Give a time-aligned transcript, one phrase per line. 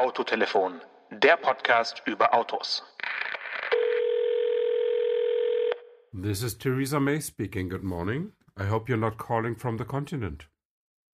[0.00, 2.82] Autotelefon, der Podcast über Autos.
[6.12, 7.70] This is Theresa May speaking.
[7.70, 8.32] Good morning.
[8.58, 10.48] I hope you're not calling from the continent.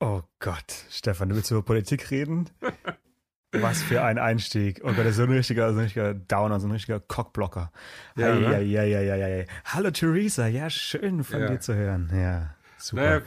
[0.00, 2.50] Oh Gott, Stefan, du willst über Politik reden?
[3.53, 4.80] Was für ein Einstieg.
[4.83, 7.71] Oh Gott, das ist so ein richtiger, so ein richtiger Downer, so ein richtiger Cockblocker.
[8.17, 8.62] Ja, ja, ne?
[8.62, 9.45] ja, ja, ja, ja, ja.
[9.64, 11.46] Hallo Theresa, ja, schön von Ja.
[11.46, 12.11] dir zu hören.
[12.12, 13.21] Ja, super.
[13.21, 13.23] Naja,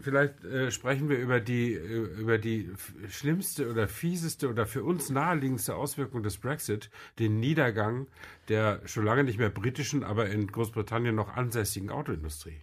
[0.00, 2.70] vielleicht äh, sprechen wir über die, äh, über die
[3.08, 8.06] schlimmste oder fieseste oder für uns naheliegendste Auswirkung des Brexit, den Niedergang
[8.48, 12.62] der schon lange nicht mehr britischen, aber in Großbritannien noch ansässigen Autoindustrie.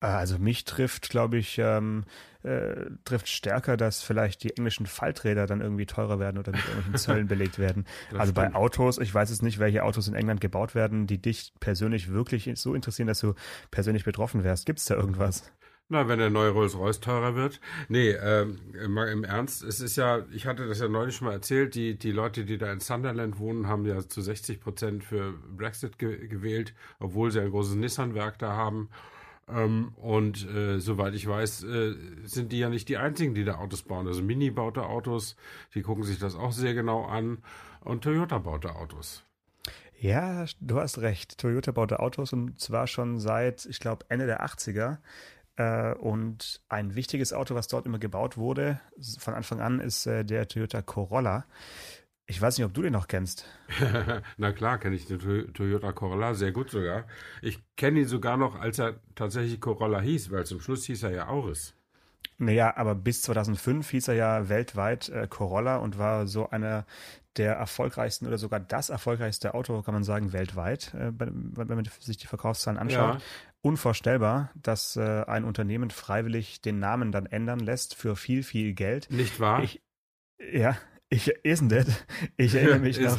[0.00, 2.04] Äh, Also mich trifft, glaube ich, ähm,
[2.42, 6.94] äh, trifft stärker, dass vielleicht die englischen Falträder dann irgendwie teurer werden oder mit irgendwelchen
[6.96, 7.86] Zöllen belegt werden.
[8.16, 8.52] Also bei.
[8.54, 12.50] Autos, ich weiß jetzt nicht, welche Autos in England gebaut werden, die dich persönlich wirklich
[12.56, 13.34] so interessieren, dass du
[13.70, 14.66] persönlich betroffen wärst.
[14.66, 15.50] Gibt es da irgendwas?
[15.92, 17.60] Na, wenn der neue Rolls-Royce teurer wird.
[17.90, 21.34] Nee, ähm, mal im Ernst, es ist ja, ich hatte das ja neulich schon mal
[21.34, 25.34] erzählt, die, die Leute, die da in Sunderland wohnen, haben ja zu 60 Prozent für
[25.54, 28.88] Brexit ge gewählt, obwohl sie ein großes Nissan-Werk da haben.
[29.46, 33.56] Ähm, und äh, soweit ich weiß, äh, sind die ja nicht die einzigen, die da
[33.56, 34.06] Autos bauen.
[34.06, 35.36] Also Mini baut da Autos,
[35.74, 37.42] die gucken sich das auch sehr genau an.
[37.80, 39.24] Und Toyota baut da Autos.
[40.00, 41.36] Ja, du hast recht.
[41.36, 44.96] Toyota baute Autos und zwar schon seit, ich glaube, Ende der 80er.
[45.56, 48.80] Äh, und ein wichtiges Auto, was dort immer gebaut wurde,
[49.18, 51.44] von Anfang an, ist äh, der Toyota Corolla.
[52.26, 53.44] Ich weiß nicht, ob du den noch kennst.
[54.38, 57.04] Na klar, kenne ich den To- Toyota Corolla sehr gut sogar.
[57.42, 61.10] Ich kenne ihn sogar noch, als er tatsächlich Corolla hieß, weil zum Schluss hieß er
[61.10, 61.74] ja Auris.
[62.38, 66.86] Naja, aber bis 2005 hieß er ja weltweit äh, Corolla und war so einer
[67.36, 72.16] der erfolgreichsten oder sogar das erfolgreichste Auto, kann man sagen, weltweit, äh, wenn man sich
[72.18, 73.14] die Verkaufszahlen anschaut.
[73.14, 73.20] Ja.
[73.62, 79.08] Unvorstellbar, dass äh, ein Unternehmen freiwillig den Namen dann ändern lässt für viel, viel Geld.
[79.10, 79.62] Nicht wahr?
[79.62, 79.80] Ich,
[80.52, 80.76] ja,
[81.12, 81.86] ich, isn't it?
[82.36, 83.18] Ich erinnere mich noch,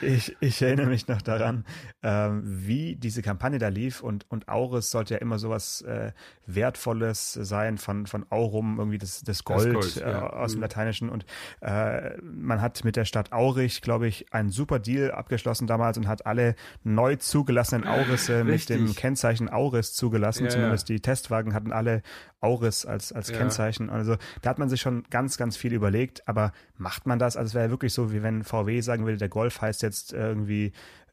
[0.00, 1.64] ich, ich erinnere mich noch daran,
[2.02, 6.12] ähm, wie diese Kampagne da lief und, und Auris sollte ja immer sowas äh,
[6.46, 10.30] Wertvolles sein von, von Aurum, irgendwie das, das Gold, Gold, äh, ja.
[10.30, 10.62] aus dem Mhm.
[10.62, 11.26] Lateinischen und
[11.60, 16.06] äh, man hat mit der Stadt Aurich, glaube ich, einen super Deal abgeschlossen damals und
[16.06, 18.94] hat alle neu zugelassenen Aurisse mit dem.
[18.94, 22.02] Kennzeichen Auris zugelassen, Ja, zumindest die Testwagen hatten alle
[22.40, 23.36] Auris als, als Ja.
[23.38, 23.90] Kennzeichen.
[23.90, 27.36] Also da hat man sich schon ganz, ganz viel überlegt, aber macht man das?
[27.36, 30.12] Also es wäre ja wirklich so, wie wenn VW sagen würde, der Golf heißt jetzt
[30.12, 30.72] irgendwie,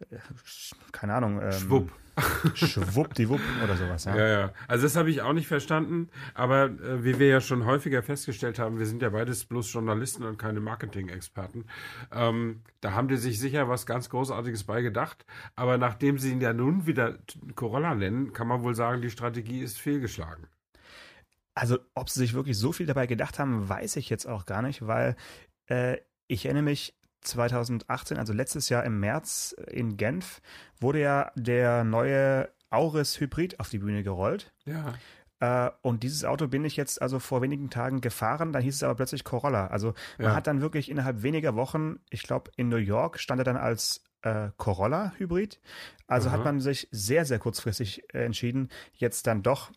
[0.09, 0.17] äh,
[0.91, 1.91] keine Ahnung, ähm, Schwupp.
[2.53, 4.05] Schwuppdiwupp oder sowas.
[4.05, 4.15] Ja.
[4.15, 4.53] Ja, ja.
[4.67, 6.09] Also das habe ich auch nicht verstanden.
[6.35, 10.23] Aber äh, wie wir ja schon häufiger festgestellt haben, wir sind ja beides bloß Journalisten
[10.23, 11.65] und keine Marketing-Experten.
[12.11, 15.25] Ähm, da haben die sich sicher was ganz Großartiges bei gedacht.
[15.55, 17.17] Aber nachdem sie ihn ja nun wieder
[17.55, 20.47] Corolla nennen, kann man wohl sagen, die Strategie ist fehlgeschlagen.
[21.55, 24.61] Also ob sie sich wirklich so viel dabei gedacht haben, weiß ich jetzt auch gar
[24.61, 25.15] nicht, weil
[25.67, 25.97] äh,
[26.27, 30.41] ich erinnere mich, 2018, also letztes Jahr im März in Genf,
[30.79, 34.53] wurde ja der neue Auris Hybrid auf die Bühne gerollt.
[34.65, 34.93] Ja.
[35.39, 38.83] Äh, und dieses Auto bin ich jetzt also vor wenigen Tagen gefahren, dann hieß es
[38.83, 39.67] aber plötzlich Corolla.
[39.67, 40.35] Also man Ja.
[40.35, 44.03] hat dann wirklich innerhalb weniger Wochen, ich glaube in New York stand er dann als
[44.21, 45.59] äh, Corolla Hybrid.
[46.07, 46.37] Also Aha.
[46.37, 49.71] hat man sich sehr, sehr kurzfristig äh, entschieden, jetzt dann doch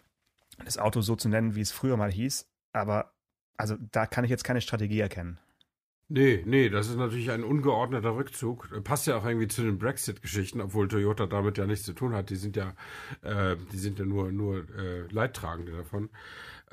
[0.64, 2.48] das Auto so zu nennen, wie es früher mal hieß.
[2.72, 3.12] Aber
[3.56, 5.38] also da kann ich jetzt keine Strategie erkennen.
[6.08, 8.68] Nee, nee, das ist natürlich ein ungeordneter Rückzug.
[8.84, 12.30] Passt ja auch irgendwie zu den Brexit-Geschichten, obwohl Toyota damit ja nichts zu tun hat.
[12.30, 12.74] Die sind ja,
[13.22, 16.08] äh, die sind ja nur, nur äh, Leidtragende davon.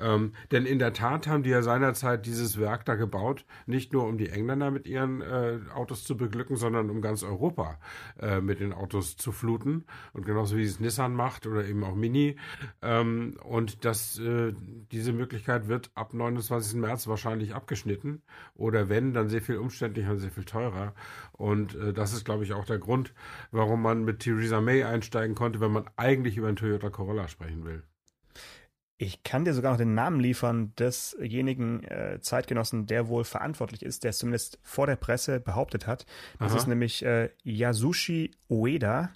[0.04, 4.06] Ähm, denn in der Tat haben die ja seinerzeit dieses Werk da gebaut, nicht nur
[4.06, 7.78] um die Engländer mit ihren äh, Autos zu beglücken, sondern um ganz Europa
[8.20, 9.86] äh, mit den Autos zu fluten.
[10.12, 12.36] Und genauso wie es Nissan macht oder eben auch Mini.
[12.82, 14.52] Ähm, und das, äh,
[14.92, 16.74] diese Möglichkeit wird ab 29.
[16.74, 18.22] März wahrscheinlich abgeschnitten.
[18.54, 20.94] Oder wenn, dann sehr viel umständlicher und sehr viel teurer.
[21.32, 23.14] Und äh, das ist, glaube ich, auch der Grund,
[23.52, 27.64] warum man mit Theresa May einsteigen konnte, wenn man eigentlich über einen Toyota Corolla sprechen
[27.64, 27.84] will.
[28.96, 34.04] Ich kann dir sogar noch den Namen liefern desjenigen äh, Zeitgenossen, der wohl verantwortlich ist,
[34.04, 36.06] der es zumindest vor der Presse behauptet hat.
[36.38, 36.58] Das Aha.
[36.58, 39.10] ist nämlich äh, Yasushi Ueda,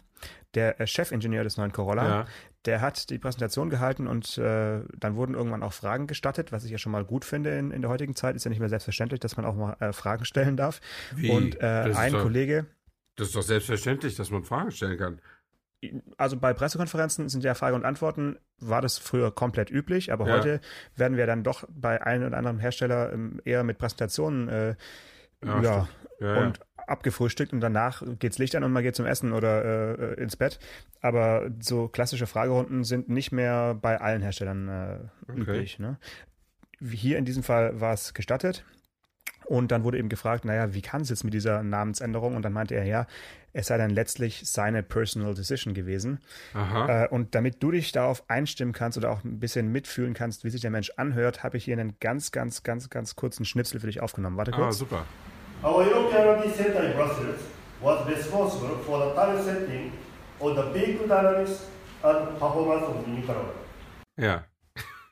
[0.54, 2.08] der äh, Chefingenieur des neuen Corolla.
[2.08, 2.26] Ja.
[2.64, 6.72] Der hat die Präsentation gehalten und äh, dann wurden irgendwann auch Fragen gestattet, was ich
[6.72, 8.34] ja schon mal gut finde in, in der heutigen Zeit.
[8.34, 10.80] Ist ja nicht mehr selbstverständlich, dass man auch mal äh, Fragen stellen darf.
[11.14, 11.30] Wie?
[11.30, 12.66] Und äh, ein doch- Kollege,
[13.14, 15.20] Das ist doch selbstverständlich, dass man Fragen stellen kann.
[16.16, 20.34] Also bei Pressekonferenzen sind ja Frage und Antworten, war das früher komplett üblich, aber Ja.
[20.34, 20.60] heute
[20.96, 24.75] werden wir dann doch bei einem oder anderen Hersteller ähm, eher mit Präsentationen äh,
[25.44, 25.88] Ja, ja,
[26.20, 26.34] ja.
[26.42, 30.36] und abgefrühstückt und danach geht's Licht an und man geht zum Essen oder äh, ins
[30.36, 30.58] Bett.
[31.02, 34.98] Aber so klassische Fragerunden sind nicht mehr bei allen Herstellern äh,
[35.30, 35.40] Okay.
[35.40, 35.78] üblich.
[35.78, 35.98] Ne?
[36.80, 38.64] Hier in diesem Fall war es gestattet.
[39.48, 42.36] Und dann wurde eben gefragt, naja, wie kann es jetzt mit dieser Namensänderung?
[42.36, 43.06] Und dann meinte er, ja,
[43.54, 46.18] es sei dann letztlich seine Personal Decision gewesen.
[46.52, 47.04] Aha.
[47.04, 50.50] Äh, und damit du dich darauf einstimmen kannst oder auch ein bisschen mitfühlen kannst, wie
[50.50, 53.86] sich der Mensch anhört, habe ich hier einen ganz, ganz, ganz, ganz kurzen Schnipsel für
[53.86, 54.36] dich aufgenommen.
[54.36, 54.76] Warte Ah, kurz.
[54.78, 55.06] super.
[55.64, 57.40] Our European RD Center in Brussels
[57.82, 59.92] was responsible for the target setting
[60.40, 61.64] of the vehicle dynamics
[62.02, 63.52] and performance of the Nicaragua.
[64.18, 64.44] Ja.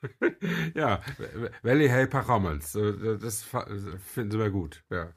[0.75, 1.01] ja,
[1.63, 3.17] Valley Hay Performance.
[3.21, 4.83] Das finden sie mir gut.
[4.89, 5.09] Ja,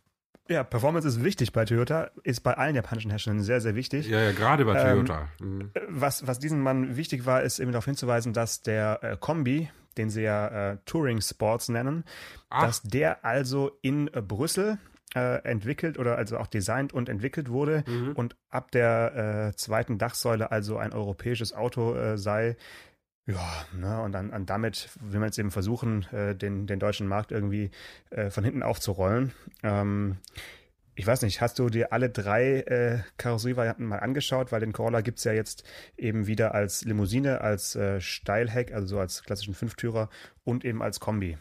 [0.49, 4.09] Ja, Performance ist wichtig bei Toyota, ist bei allen japanischen Herstellern sehr, sehr wichtig.
[4.09, 5.29] ja, ja gerade bei Ähm, Toyota.
[5.41, 5.71] Mhm.
[5.89, 10.11] Was, was diesem Mann wichtig war, ist eben darauf hinzuweisen, dass der äh, Kombi, den
[10.11, 12.05] sie ja äh, Touring Sports nennen,
[12.49, 12.63] Ach.
[12.67, 14.79] dass der also in äh, Brüssel
[15.15, 18.13] äh, entwickelt oder also auch designt und entwickelt wurde Mhm.
[18.13, 22.57] und ab der äh, zweiten Dachsäule also ein europäisches Auto äh, sei.
[23.31, 27.07] Ja, ne, und dann, und damit will man jetzt eben versuchen, äh, den, den deutschen
[27.07, 27.71] Markt irgendwie
[28.11, 29.33] äh, von hinten aufzurollen.
[29.63, 30.17] Ähm,
[30.97, 34.53] ich weiß nicht, hast du dir alle drei äh, Karosserievarianten mal angeschaut?
[34.53, 35.65] Weil den Corolla gibt's ja jetzt
[35.97, 40.11] eben wieder als Limousine, als äh, Steilheck, also so als klassischen Fünftürer
[40.45, 41.39] und eben als Kombi.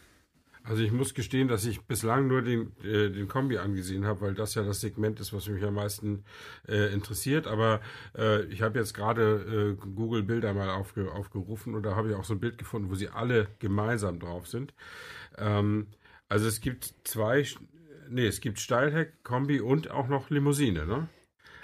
[0.70, 4.36] Also ich muss gestehen, dass ich bislang nur den, äh, den Kombi angesehen habe, weil
[4.36, 6.24] das ja das Segment ist, was mich am meisten
[6.68, 7.48] äh, interessiert.
[7.48, 7.82] Aber
[8.16, 12.16] äh, ich habe jetzt gerade äh, Google Bilder mal aufge, aufgerufen und da habe ich
[12.16, 14.76] auch so ein Bild gefunden, wo sie alle gemeinsam drauf sind.
[15.40, 15.88] Ähm,
[16.28, 17.44] also es gibt zwei,
[18.08, 21.10] nee, es gibt Steilheck, Kombi und auch noch Limousine, ne?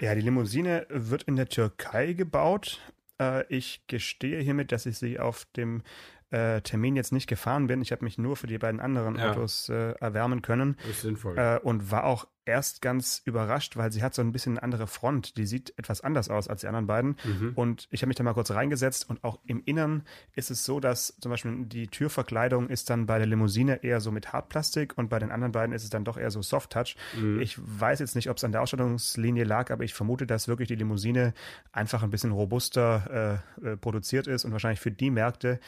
[0.00, 2.80] Ja, die Limousine wird in der Türkei gebaut.
[3.20, 5.82] Äh, ich gestehe hiermit, dass ich sie auf dem
[6.30, 7.82] äh, Termin jetzt nicht gefahren bin.
[7.82, 9.30] Ich habe mich nur für die beiden anderen Ja.
[9.30, 10.76] Autos äh, erwärmen können.
[10.88, 11.38] Ist sinnvoll.
[11.38, 14.86] Äh, und war auch erst ganz überrascht, weil sie hat so ein bisschen eine andere
[14.86, 15.36] Front.
[15.36, 17.16] Die sieht etwas anders aus als die anderen beiden.
[17.24, 17.52] Mhm.
[17.56, 20.78] Und ich habe mich da mal kurz reingesetzt und auch im Innern ist es so,
[20.78, 25.10] dass zum Beispiel die Türverkleidung ist dann bei der Limousine eher so mit Hartplastik und
[25.10, 26.96] bei den anderen beiden ist es dann doch eher so Soft Touch.
[27.18, 27.40] Mhm.
[27.40, 30.68] Ich weiß jetzt nicht, ob es an der Ausstattungslinie lag, aber ich vermute, dass wirklich
[30.68, 31.34] die Limousine
[31.72, 35.58] einfach ein bisschen robuster äh, äh, produziert ist und wahrscheinlich für die Märkte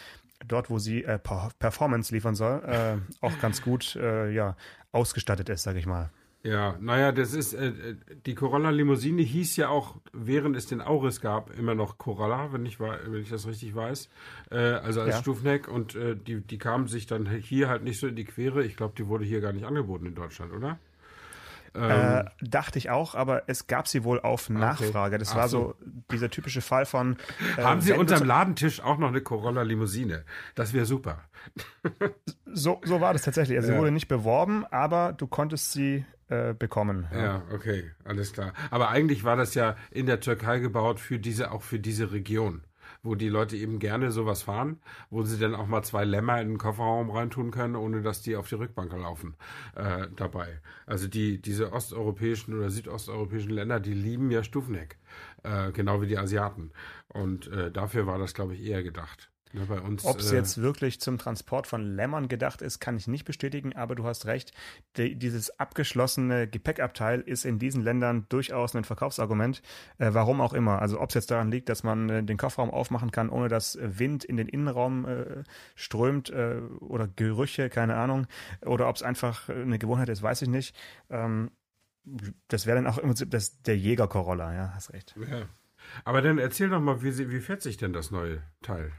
[0.47, 4.57] dort, wo sie äh, Per- Performance liefern soll, äh, auch ganz gut äh, ja,
[4.93, 6.11] ausgestattet ist, sage ich mal.
[6.45, 11.21] Ja, naja, das ist, äh, die Corolla Limousine hieß ja auch, während es den Auris
[11.21, 14.09] gab, immer noch Corolla, wenn ich, wenn ich das richtig weiß.
[14.53, 15.21] Äh, also als Ja.
[15.21, 18.65] Stufenheck und äh, die, die kamen sich dann hier halt nicht so in die Quere.
[18.65, 20.79] Ich glaube, die wurde hier gar nicht angeboten in Deutschland, oder?
[21.75, 25.19] Äh, dachte ich auch, aber es gab sie wohl auf Nachfrage.
[25.19, 25.75] Das Ach war so.
[25.81, 27.17] so dieser typische Fall von.
[27.57, 30.25] äh, Haben Sie unterm Ladentisch auch noch eine Corolla Limousine?
[30.55, 31.23] Das wäre super.
[32.51, 33.59] So, so war das tatsächlich.
[33.59, 33.75] Also Ja.
[33.75, 37.07] sie wurde nicht beworben, aber du konntest sie äh, bekommen.
[37.15, 38.53] Ja, okay, alles klar.
[38.71, 42.63] Aber eigentlich war das ja in der Türkei gebaut für diese, auch für diese Region,
[43.03, 44.81] wo die Leute eben gerne sowas fahren,
[45.11, 48.37] wo sie dann auch mal zwei Lämmer in den Kofferraum reintun können, ohne dass die
[48.37, 49.37] auf die Rückbank laufen
[49.75, 50.61] äh, dabei.
[50.87, 54.99] Also die, diese osteuropäischen oder südosteuropäischen Länder, die lieben ja Stufenheck,
[55.43, 56.73] äh, genau wie die Asiaten.
[57.09, 59.31] Und äh, dafür war das, glaube ich, eher gedacht.
[59.55, 63.25] Uns, Ob es äh, jetzt wirklich zum Transport von Lämmern gedacht ist, kann ich nicht
[63.25, 64.53] bestätigen, aber du hast recht.
[64.97, 69.63] Die, dieses abgeschlossene Gepäckabteil ist in diesen Ländern durchaus ein Verkaufsargument.
[69.99, 70.83] Äh, warum auch immer.
[70.83, 73.79] Also ob es jetzt daran liegt, dass man äh, den Kofferraum aufmachen kann, ohne dass
[73.81, 78.27] Wind in den Innenraum äh, strömt äh, oder Gerüche, keine Ahnung.
[78.65, 80.77] Oder ob es einfach äh, eine Gewohnheit ist, weiß ich nicht.
[81.09, 81.51] Ähm,
[82.49, 85.15] das wäre dann auch im Prinzip das, der Jägerkorolla, ja, hast recht.
[85.31, 85.47] ja.
[86.05, 88.93] Aber dann erzähl doch mal, wie, wie fährt sich denn das neue Teil?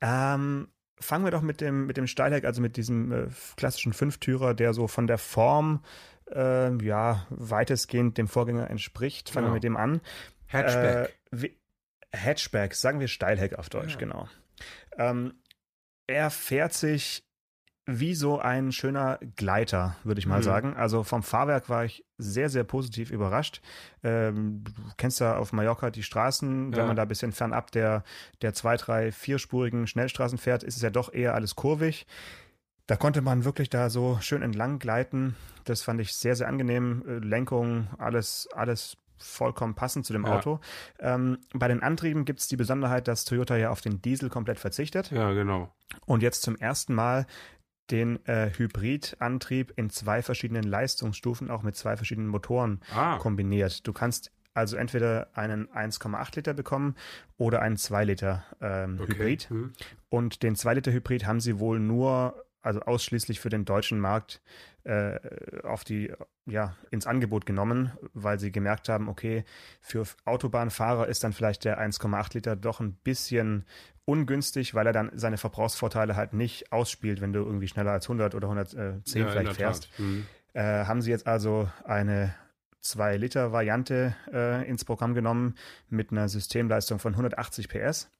[0.00, 0.68] Ähm,
[1.00, 4.74] fangen wir doch mit dem, mit dem Steilheck, also mit diesem äh, klassischen Fünftürer, der
[4.74, 5.84] so von der Form
[6.30, 9.30] äh, ja weitestgehend dem Vorgänger entspricht.
[9.30, 9.52] Fangen Genau.
[9.52, 10.00] wir mit dem an.
[10.46, 11.14] Hatchback.
[11.32, 11.48] Äh,
[12.14, 13.98] Hatchback, sagen wir Steilheck auf Deutsch, Ja.
[13.98, 14.28] genau.
[14.98, 15.34] Ähm,
[16.06, 17.24] er fährt sich
[17.86, 20.42] wie so ein schöner Gleiter, würde ich mal Mhm.
[20.44, 20.76] sagen.
[20.76, 23.60] Also vom Fahrwerk war ich sehr, sehr positiv überrascht.
[24.04, 26.78] Ähm, du kennst ja auf Mallorca die Straßen, Ja.
[26.78, 28.04] wenn man da ein bisschen fernab der,
[28.40, 32.06] der zwei, drei, vierspurigen Schnellstraßen fährt, ist es ja doch eher alles kurvig.
[32.86, 35.34] Da konnte man wirklich da so schön entlang gleiten.
[35.64, 37.02] Das fand ich sehr, sehr angenehm.
[37.06, 40.36] Äh, Lenkung, alles, alles vollkommen passend zu dem Ja.
[40.36, 40.60] Auto.
[41.00, 44.58] Ähm, bei den Antrieben gibt es die Besonderheit, dass Toyota ja auf den Diesel komplett
[44.58, 45.72] verzichtet Ja, genau.
[46.06, 47.26] und jetzt zum ersten Mal
[47.92, 53.86] den äh, Hybridantrieb in zwei verschiedenen Leistungsstufen, auch mit zwei verschiedenen Motoren Ah, kombiniert.
[53.86, 56.96] Du kannst also entweder einen 1,8 Liter bekommen
[57.38, 59.12] oder einen 2 Liter ähm, okay.
[59.12, 59.50] Hybrid.
[59.50, 59.72] Hm.
[60.08, 64.42] Und den 2 Liter Hybrid haben sie wohl nur, also ausschließlich für den deutschen Markt
[64.84, 65.18] äh,
[65.62, 66.12] auf die,
[66.44, 69.44] ja, ins Angebot genommen, weil sie gemerkt haben, okay,
[69.80, 73.64] für Autobahnfahrer ist dann vielleicht der 1,8 Liter doch ein bisschen
[74.04, 78.34] ungünstig, weil er dann seine Verbrauchsvorteile halt nicht ausspielt, wenn du irgendwie schneller als 100
[78.34, 79.90] oder 110 Ja, in vielleicht fährst.
[79.98, 80.26] Mhm.
[80.54, 82.34] Äh, haben sie jetzt also eine
[82.82, 85.54] 2-Liter-Variante äh, ins Programm genommen
[85.88, 88.10] mit einer Systemleistung von 180 PS.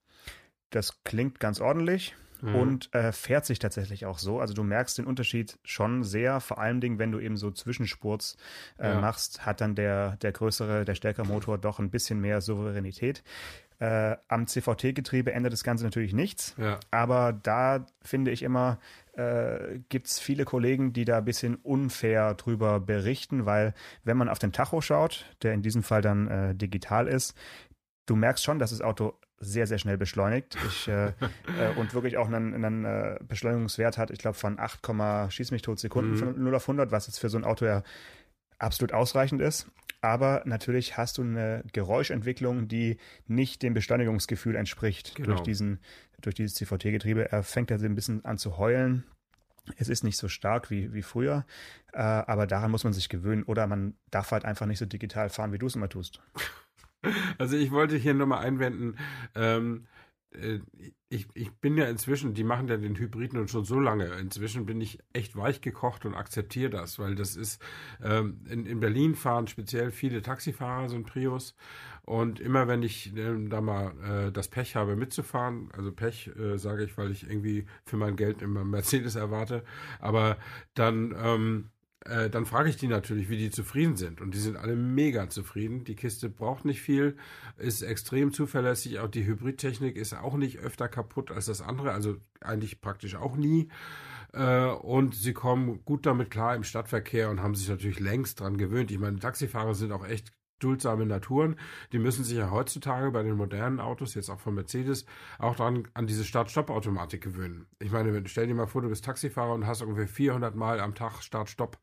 [0.71, 2.55] Das klingt ganz ordentlich Mhm.
[2.57, 4.41] und äh, fährt sich tatsächlich auch so.
[4.41, 8.37] Also du merkst den Unterschied schon sehr, vor allem Dingen, wenn du eben so Zwischenspurts
[8.81, 9.01] äh, Ja.
[9.01, 13.23] machst, hat dann der, der größere, der stärkere Motor doch ein bisschen mehr Souveränität.
[13.83, 16.55] Äh, am CVT-Getriebe ändert das Ganze natürlich nichts.
[16.57, 16.79] Ja.
[16.93, 18.79] Aber da finde ich immer,
[19.15, 23.75] äh, gibt es viele Kollegen, die da ein bisschen unfair drüber berichten, weil
[24.05, 27.35] wenn man auf den Tacho schaut, der in diesem Fall dann äh, digital ist,
[28.07, 31.13] du merkst schon, dass das Auto sehr, sehr schnell beschleunigt ich, äh, äh,
[31.77, 34.81] und wirklich auch einen, einen äh, Beschleunigungswert hat, ich glaube von 8,
[35.33, 36.19] schieß mich tot Sekunden Mhm.
[36.19, 37.83] von 0 auf 100, was jetzt für so ein Auto ja
[38.61, 39.67] absolut ausreichend ist.
[40.03, 45.29] Aber natürlich hast du eine Geräuschentwicklung, die nicht dem Beschleunigungsgefühl entspricht Genau.
[45.29, 45.79] durch, diesen,
[46.21, 47.31] durch dieses CVT-Getriebe.
[47.33, 49.05] Er fängt also ein bisschen an zu heulen.
[49.77, 51.47] Es ist nicht so stark wie, wie früher,
[51.93, 53.45] äh, aber daran muss man sich gewöhnen.
[53.45, 56.21] Oder man darf halt einfach nicht so digital fahren, wie du es immer tust.
[57.37, 58.97] Also ich wollte hier nochmal einwenden,
[59.35, 60.02] ähm, äh,
[61.09, 64.07] ich, ich bin ja inzwischen, die machen ja den Hybriden und schon so lange.
[64.15, 67.63] Inzwischen bin ich echt weich gekocht und akzeptiere das, weil das ist,
[68.03, 71.55] ähm, in, in Berlin fahren speziell viele Taxifahrer so ein Prius.
[72.05, 73.93] Und immer wenn ich ähm, da mal
[74.29, 78.17] äh, das Pech habe mitzufahren, also Pech äh, sage ich, weil ich irgendwie für mein
[78.17, 79.63] Geld immer Mercedes erwarte,
[80.01, 80.39] aber
[80.75, 81.71] dann ähm,
[82.05, 84.21] äh, dann frage ich die natürlich, wie die zufrieden sind.
[84.21, 85.85] Und die sind alle mega zufrieden.
[85.85, 87.17] Die Kiste braucht nicht viel,
[87.57, 88.99] ist extrem zuverlässig.
[88.99, 93.37] Auch die Hybridtechnik ist auch nicht öfter kaputt als das andere, also eigentlich praktisch auch
[93.37, 93.69] nie.
[94.33, 98.57] Äh, und sie kommen gut damit klar im Stadtverkehr und haben sich natürlich längst dran
[98.57, 98.91] gewöhnt.
[98.91, 100.33] Ich meine, Taxifahrer sind auch echt
[100.63, 101.57] duldsame Naturen.
[101.93, 105.07] Die müssen sich ja heutzutage bei den modernen Autos, jetzt auch von Mercedes,
[105.39, 107.67] auch dran an diese Start-Stopp-Automatik gewöhnen.
[107.79, 110.95] Ich meine, stell dir mal vor, du bist Taxifahrer und hast ungefähr 400 Mal am
[110.95, 111.79] Tag Start-Stopp,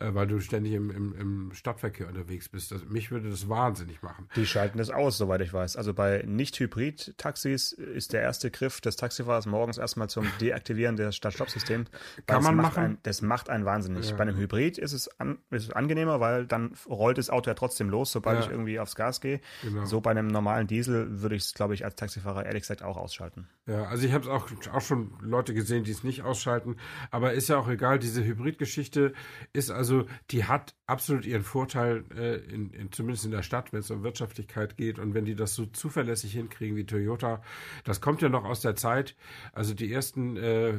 [0.00, 2.72] äh, weil du ständig im, im, im Stadtverkehr unterwegs bist.
[2.72, 4.28] Das, mich würde das wahnsinnig machen.
[4.36, 5.76] Die schalten das aus, soweit ich weiß.
[5.76, 11.90] Also bei Nicht-Hybrid-Taxis ist der erste Griff des Taxifahrers morgens erstmal zum Deaktivieren des Start-Stopp-Systems.
[12.26, 12.84] Kann man machen?
[12.84, 14.10] Ein, das macht einen wahnsinnig.
[14.10, 14.16] Ja.
[14.16, 17.54] Bei einem Hybrid ist es, an, ist es angenehmer, weil dann rollt das Auto ja
[17.54, 18.44] trotzdem los, sobald Ja.
[18.46, 19.40] ich irgendwie aufs Gas gehe.
[19.62, 19.84] Genau.
[19.84, 22.96] So bei einem normalen Diesel würde ich es, glaube ich, als Taxifahrer ehrlich gesagt auch
[22.96, 23.48] ausschalten.
[23.66, 26.76] Ja, also ich habe auch, auch schon Leute gesehen, die es nicht ausschalten,
[27.10, 29.12] aber ist ja auch egal, diese Hybridgeschichte
[29.52, 33.80] ist also, die hat absolut ihren Vorteil, äh, in, in, zumindest in der Stadt, wenn
[33.80, 37.42] es um Wirtschaftlichkeit geht und wenn die das so zuverlässig hinkriegen wie Toyota,
[37.84, 39.16] das kommt ja noch aus der Zeit,
[39.52, 40.74] also die ersten äh,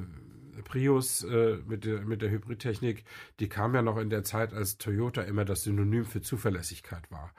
[0.63, 3.03] Prius äh, mit, der, mit der Hybridtechnik,
[3.39, 7.33] die kam ja noch in der Zeit, als Toyota immer das Synonym für Zuverlässigkeit war.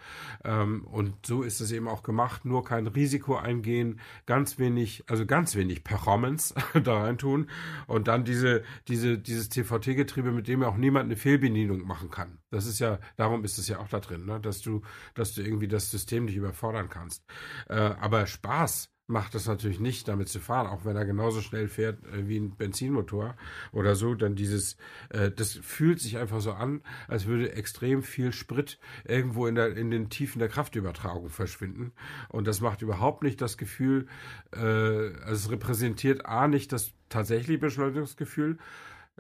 [0.45, 5.27] Ähm, und so ist es eben auch gemacht, nur kein Risiko eingehen, ganz wenig, also
[5.27, 7.49] ganz wenig Performance da rein tun
[7.87, 12.39] und dann diese, diese, dieses CVT-Getriebe, mit dem ja auch niemand eine Fehlbedienung machen kann.
[12.51, 14.41] Das ist ja, darum ist es ja auch da drin, ne?
[14.41, 14.83] dass du,
[15.15, 17.25] dass du irgendwie das System nicht überfordern kannst.
[17.69, 21.69] Äh, aber Spaß macht das natürlich nicht, damit zu fahren, auch wenn er genauso schnell
[21.69, 23.37] fährt äh, wie ein Benzinmotor
[23.73, 24.77] oder so, dann dieses,
[25.11, 29.77] äh, das fühlt sich einfach so an, als würde extrem viel Sprit irgendwo in, der,
[29.77, 31.93] in den Tiefen der Kraftübertragung verschwinden.
[32.29, 34.09] Und das macht überhaupt nicht das Gefühl,
[34.53, 38.59] äh, also es repräsentiert A nicht das tatsächliche Beschleunigungsgefühl,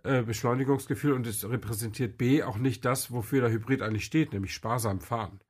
[0.03, 4.53] äh, Beschleunigungsgefühl und es repräsentiert B auch nicht das, wofür der Hybrid eigentlich steht, nämlich
[4.53, 5.41] sparsam fahren.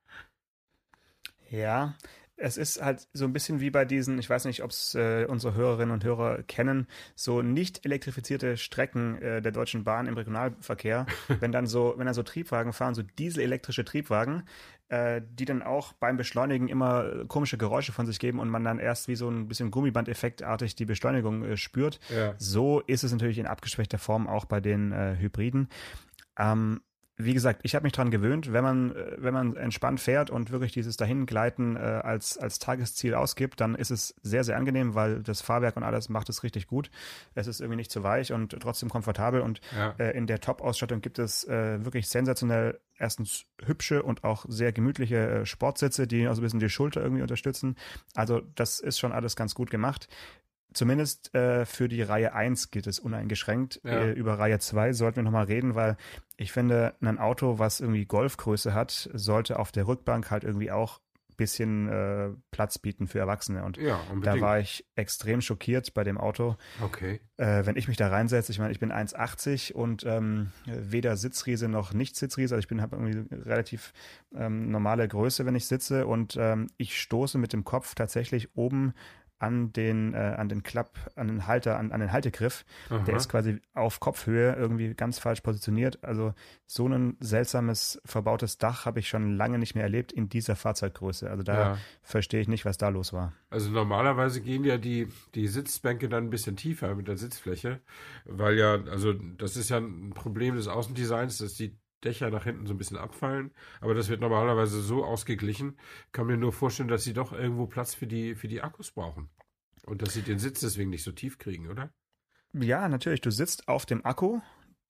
[1.49, 1.95] Ja,
[2.37, 5.25] es ist halt so ein bisschen wie bei diesen, ich weiß nicht, ob es äh,
[5.27, 11.07] unsere Hörerinnen und Hörer kennen, so nicht elektrifizierte Strecken äh, der Deutschen Bahn im Regionalverkehr,
[11.39, 14.43] wenn dann so, wenn dann so Triebwagen fahren, so dieselelektrische Triebwagen,
[14.89, 18.77] äh, die dann auch beim Beschleunigen immer komische Geräusche von sich geben und man dann
[18.77, 21.99] erst wie so ein bisschen Gummibandeffektartig die Beschleunigung äh, spürt.
[22.15, 22.35] Ja.
[22.37, 25.69] So ist es natürlich in abgeschwächter Form auch bei den äh, Hybriden.
[26.37, 26.81] Ähm,
[27.19, 30.51] wie gesagt, ich habe mich dran gewöhnt, wenn man, äh, wenn man entspannt fährt und
[30.51, 35.23] wirklich dieses Dahingleiten äh, als, als Tagesziel ausgibt, dann ist es sehr, sehr angenehm, weil
[35.23, 36.91] das Fahrwerk und alles macht es richtig gut.
[37.33, 39.95] Es ist irgendwie nicht zu weich und trotzdem komfortabel und Ja.
[39.97, 45.17] äh, in der Top-Ausstattung gibt es äh, wirklich sensationell erstens hübsche und auch sehr gemütliche
[45.41, 47.75] äh, Sportsitze, die auch so ein bisschen die Schulter irgendwie unterstützen.
[48.13, 50.07] Also das ist schon alles ganz gut gemacht.
[50.77, 53.81] Zumindest äh, für die Reihe 1 gilt es uneingeschränkt.
[53.83, 53.93] Ja.
[53.93, 55.97] Äh, über Reihe 2 sollten wir nochmal reden, weil
[56.37, 60.99] ich finde, ein Auto, was irgendwie Golfgröße hat, sollte auf der Rückbank halt irgendwie auch
[61.31, 63.63] ein bisschen äh, Platz bieten für Erwachsene.
[63.63, 66.57] Und Ja, da war ich extrem schockiert bei dem Auto.
[66.83, 67.21] okay.
[67.37, 71.69] Äh, wenn ich mich da reinsetze, ich meine, ich bin 1,80 und ähm, weder Sitzriese
[71.69, 72.53] noch Nicht-Sitzriese.
[72.53, 73.93] Also ich bin habe irgendwie relativ
[74.35, 78.93] ähm, normale Größe, wenn ich sitze und ähm, ich stoße mit dem Kopf tatsächlich oben
[79.39, 82.65] an den, äh, an den Klapp, an den Halter, an, an den Haltegriff.
[82.89, 82.99] Aha.
[83.03, 86.03] Der ist quasi auf Kopfhöhe irgendwie ganz falsch positioniert.
[86.03, 86.33] Also
[86.65, 91.29] so ein seltsames verbautes Dach habe ich schon lange nicht mehr erlebt in dieser Fahrzeuggröße.
[91.29, 91.77] Also da Ja.
[92.01, 93.33] verstehe ich nicht, was da los war.
[93.49, 97.79] Also normalerweise gehen ja die, die Sitzbänke dann ein bisschen tiefer mit der Sitzfläche,
[98.25, 102.67] weil ja, also das ist ja ein Problem des Außendesigns, dass die Dächer nach hinten
[102.67, 103.51] so ein bisschen abfallen,
[103.81, 105.77] aber das wird normalerweise so ausgeglichen.
[106.11, 109.29] Kann mir nur vorstellen, dass sie doch irgendwo Platz für die, für die Akkus brauchen.
[109.85, 111.91] Und dass sie den Sitz deswegen nicht so tief kriegen, oder?
[112.53, 113.21] Ja, natürlich.
[113.21, 114.41] Du sitzt auf dem Akku,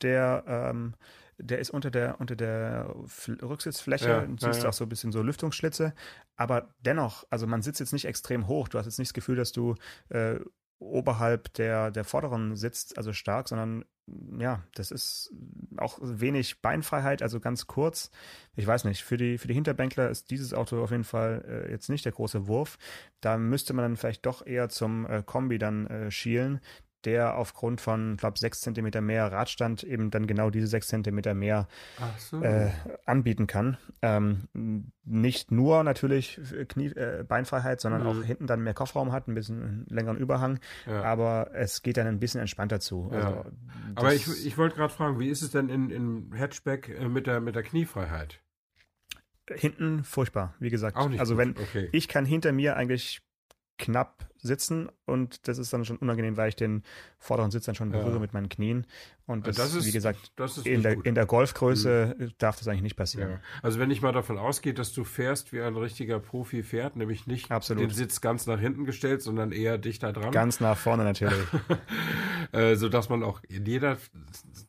[0.01, 0.95] der, ähm,
[1.37, 2.95] der ist unter der, unter der
[3.41, 4.69] Rücksitzfläche Ja, und ja, siehst ja.
[4.69, 5.93] auch so ein bisschen so Lüftungsschlitze.
[6.35, 8.67] Aber dennoch, also man sitzt jetzt nicht extrem hoch.
[8.67, 9.75] Du hast jetzt nicht das Gefühl, dass du
[10.09, 10.39] äh,
[10.79, 13.85] oberhalb der, der vorderen sitzt, also stark, sondern
[14.39, 15.33] ja, das ist
[15.77, 18.09] auch wenig Beinfreiheit, also ganz kurz.
[18.55, 21.71] Ich weiß nicht, für die, für die Hinterbänkler ist dieses Auto auf jeden Fall äh,
[21.71, 22.77] jetzt nicht der große Wurf.
[23.19, 26.61] Da müsste man dann vielleicht doch eher zum äh, Kombi dann äh, schielen,
[27.07, 31.67] der aufgrund von, glaube sechs Zentimeter mehr Radstand eben dann genau diese sechs Zentimeter mehr
[32.17, 32.41] so.
[32.43, 32.69] äh,
[33.05, 33.77] anbieten kann.
[34.01, 38.07] Ähm, nicht nur natürlich Knie, äh, Beinfreiheit, sondern Mhm.
[38.07, 41.01] auch hinten dann mehr Kofferraum hat, ein bisschen längeren Überhang, ja.
[41.01, 43.09] aber es geht dann ein bisschen entspannter zu.
[43.11, 43.17] Ja.
[43.17, 43.45] Also,
[43.95, 47.25] Aber ich, ich wollte gerade fragen, wie ist es denn in, in Hatchback äh, mit
[47.25, 48.41] der, mit der Kniefreiheit?
[49.55, 50.97] hinten furchtbar, wie gesagt.
[50.97, 51.87] Auch nicht also wenn okay.
[51.93, 53.21] ich kann hinter mir eigentlich
[53.77, 56.83] knapp sitzen und das ist dann schon unangenehm, weil ich den
[57.19, 57.99] vorderen Sitz dann schon Ja.
[57.99, 58.85] berühre mit meinen Knien
[59.25, 62.67] und das, das ist, wie gesagt, das ist in der, in der Golfgröße darf das
[62.67, 63.29] eigentlich nicht passieren.
[63.31, 63.39] Ja.
[63.61, 67.27] Also wenn ich mal davon ausgehe, dass du fährst, wie ein richtiger Profi fährt, nämlich
[67.27, 67.83] nicht Absolut.
[67.83, 71.45] den Sitz ganz nach hinten gestellt, sondern eher dichter dran, Ganz nach vorne natürlich.
[72.53, 73.97] äh, so dass man auch in jeder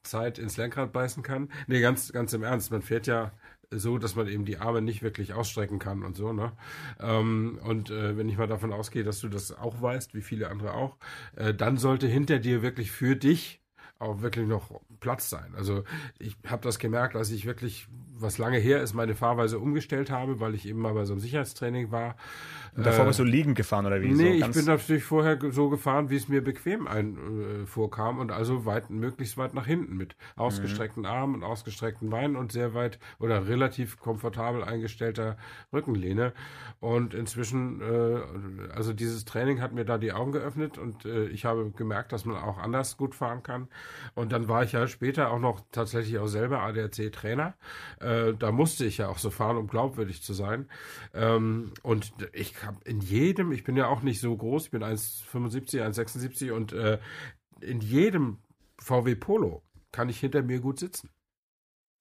[0.03, 1.51] Zeit ins Lenkrad beißen kann.
[1.67, 2.71] Nee, ganz, ganz im Ernst.
[2.71, 3.33] Man fährt ja
[3.71, 6.53] so, dass man eben die Arme nicht wirklich ausstrecken kann und so, ne?
[7.01, 10.49] Ähm, und äh, wenn ich mal davon ausgehe, dass du das auch weißt, wie viele
[10.51, 10.97] andere auch,
[11.37, 13.61] äh, dann sollte hinter dir wirklich für dich
[13.99, 15.55] auch wirklich noch Platz sein.
[15.57, 15.85] Also
[16.19, 20.41] ich habe das gemerkt, als ich wirklich, was lange her ist, meine Fahrweise umgestellt habe,
[20.41, 22.17] weil ich eben mal bei so einem Sicherheitstraining war.
[22.75, 24.13] Und davor Äh, bist du liegend gefahren oder wie?
[24.13, 27.17] Nee, so ich bin natürlich vorher so gefahren, wie es mir bequem ein,
[27.63, 32.37] äh, vorkam und also weit, möglichst weit nach hinten mit ausgestreckten Armen und ausgestreckten Beinen
[32.37, 35.37] und sehr weit oder relativ komfortabel eingestellter
[35.73, 36.33] Rückenlehne.
[36.81, 41.45] Und inzwischen, äh, also dieses Training hat mir da die Augen geöffnet und äh, ich
[41.45, 43.69] habe gemerkt, dass man auch anders gut fahren kann.
[44.15, 47.55] Und dann war ich ja später auch noch tatsächlich auch selber ADAC-Trainer.
[48.01, 50.69] Äh, da musste ich ja auch so fahren, um glaubwürdig zu sein.
[51.15, 54.83] Ähm, und ich habe in jedem, ich bin ja auch nicht so groß, ich bin
[54.83, 56.99] 1,75, 1,76 und äh,
[57.61, 58.39] in jedem
[58.81, 61.11] VW Polo kann ich hinter mir gut sitzen.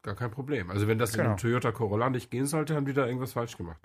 [0.04, 0.70] Gar kein Problem.
[0.72, 1.30] Also wenn das in Genau.
[1.32, 3.82] einem Toyota Corolla nicht gehen sollte, haben die da irgendwas falsch gemacht.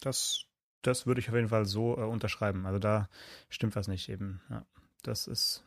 [0.00, 0.44] Das,
[0.82, 2.66] das würde ich auf jeden Fall so äh, unterschreiben.
[2.66, 3.08] Also da
[3.48, 4.42] stimmt was nicht eben.
[4.50, 4.66] Ja,
[5.02, 5.64] das ist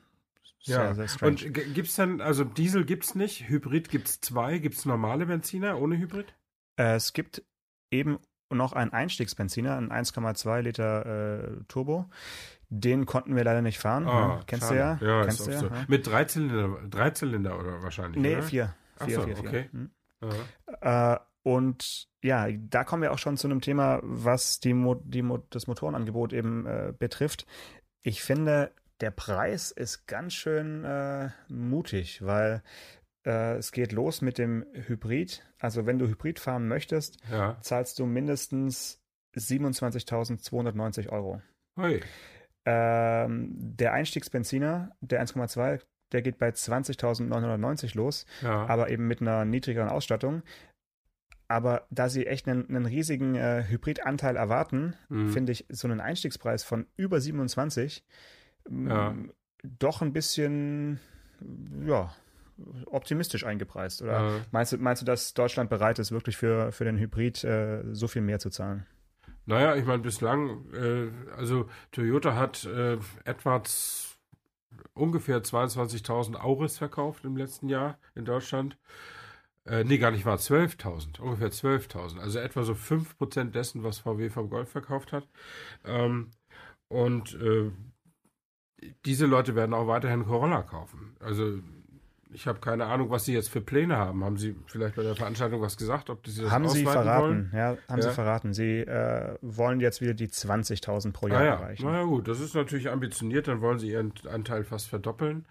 [0.62, 1.32] Ja, sehr strange.
[1.32, 5.98] Und g- gibt's dann, also Diesel gibt's nicht, Hybrid gibt's zwei, gibt's normale Benziner ohne
[5.98, 6.34] Hybrid?
[6.78, 7.44] äh, es gibt
[7.92, 8.20] eben
[8.52, 11.06] noch einen Einstiegsbenziner, einen 1,2 Liter
[11.60, 12.10] äh, Turbo.
[12.70, 14.06] Den konnten wir leider nicht fahren.
[14.06, 14.98] ja, kennst Ah, schade.
[15.00, 15.18] du ja?
[15.20, 15.60] Ja, Kennst du ja?
[15.60, 15.66] so.
[15.68, 15.86] ja?
[15.88, 18.44] Mit Dreizylinder, Dreizylinder oder wahrscheinlich, Nee, oder?
[18.44, 18.76] vier.
[19.06, 19.50] Vier, so, vier, vier.
[19.50, 19.70] okay.
[19.72, 19.90] Hm.
[20.82, 25.22] Äh, und ja, da kommen wir auch schon zu einem Thema, was die Mo die
[25.22, 27.46] Mo das Motorenangebot eben äh, betrifft.
[28.04, 32.62] Ich finde, der Preis ist ganz schön äh, mutig, weil
[33.26, 35.44] äh, es geht los mit dem Hybrid.
[35.60, 37.58] Also wenn du Hybrid fahren möchtest, Ja.
[37.62, 39.02] zahlst du mindestens
[39.38, 41.42] 27.290 Euro.
[41.78, 42.02] Hui.
[42.66, 45.82] Ähm, der Einstiegsbenziner, der 1,2,
[46.12, 48.66] der geht bei 20.990 los Ja.
[48.68, 50.44] aber eben mit einer niedrigeren Ausstattung.
[51.48, 55.30] Aber da sie echt einen, einen riesigen äh, Hybridanteil erwarten, Mhm.
[55.30, 58.39] finde ich so einen Einstiegspreis von über 27 m,
[58.70, 59.16] Ja.
[59.64, 61.00] doch ein bisschen,
[61.86, 62.14] ja,
[62.86, 64.02] optimistisch eingepreist.
[64.02, 67.44] Oder Äh, meinst, du, meinst du, dass Deutschland bereit ist, wirklich für, für den Hybrid
[67.44, 68.86] äh, so viel mehr zu zahlen?
[69.46, 73.64] naja, ich meine, bislang, äh, also Toyota hat äh, etwa
[74.94, 78.78] ungefähr 22.000 Auris verkauft im letzten Jahr in Deutschland.
[79.66, 82.20] Äh, nee, gar nicht wahr, 12.000, ungefähr 12.000.
[82.20, 85.28] Also etwa so 5% dessen, was VW vom Golf verkauft hat.
[85.84, 86.32] Ähm,
[86.88, 87.72] und äh,
[89.06, 91.16] diese Leute werden auch weiterhin Corolla kaufen.
[91.20, 91.60] Also
[92.32, 94.24] ich habe keine Ahnung, was sie jetzt für Pläne haben.
[94.24, 97.52] Haben sie vielleicht bei der Veranstaltung was gesagt, ob sie das haben sie verraten, wollen?
[97.56, 98.02] ja, haben Ja.
[98.02, 98.54] sie verraten.
[98.54, 101.86] Sie äh, wollen jetzt wieder die 20.000 pro Jahr Ah ja, erreichen.
[101.86, 105.48] na ja gut, das ist natürlich ambitioniert, dann wollen sie ihren Anteil fast verdoppeln.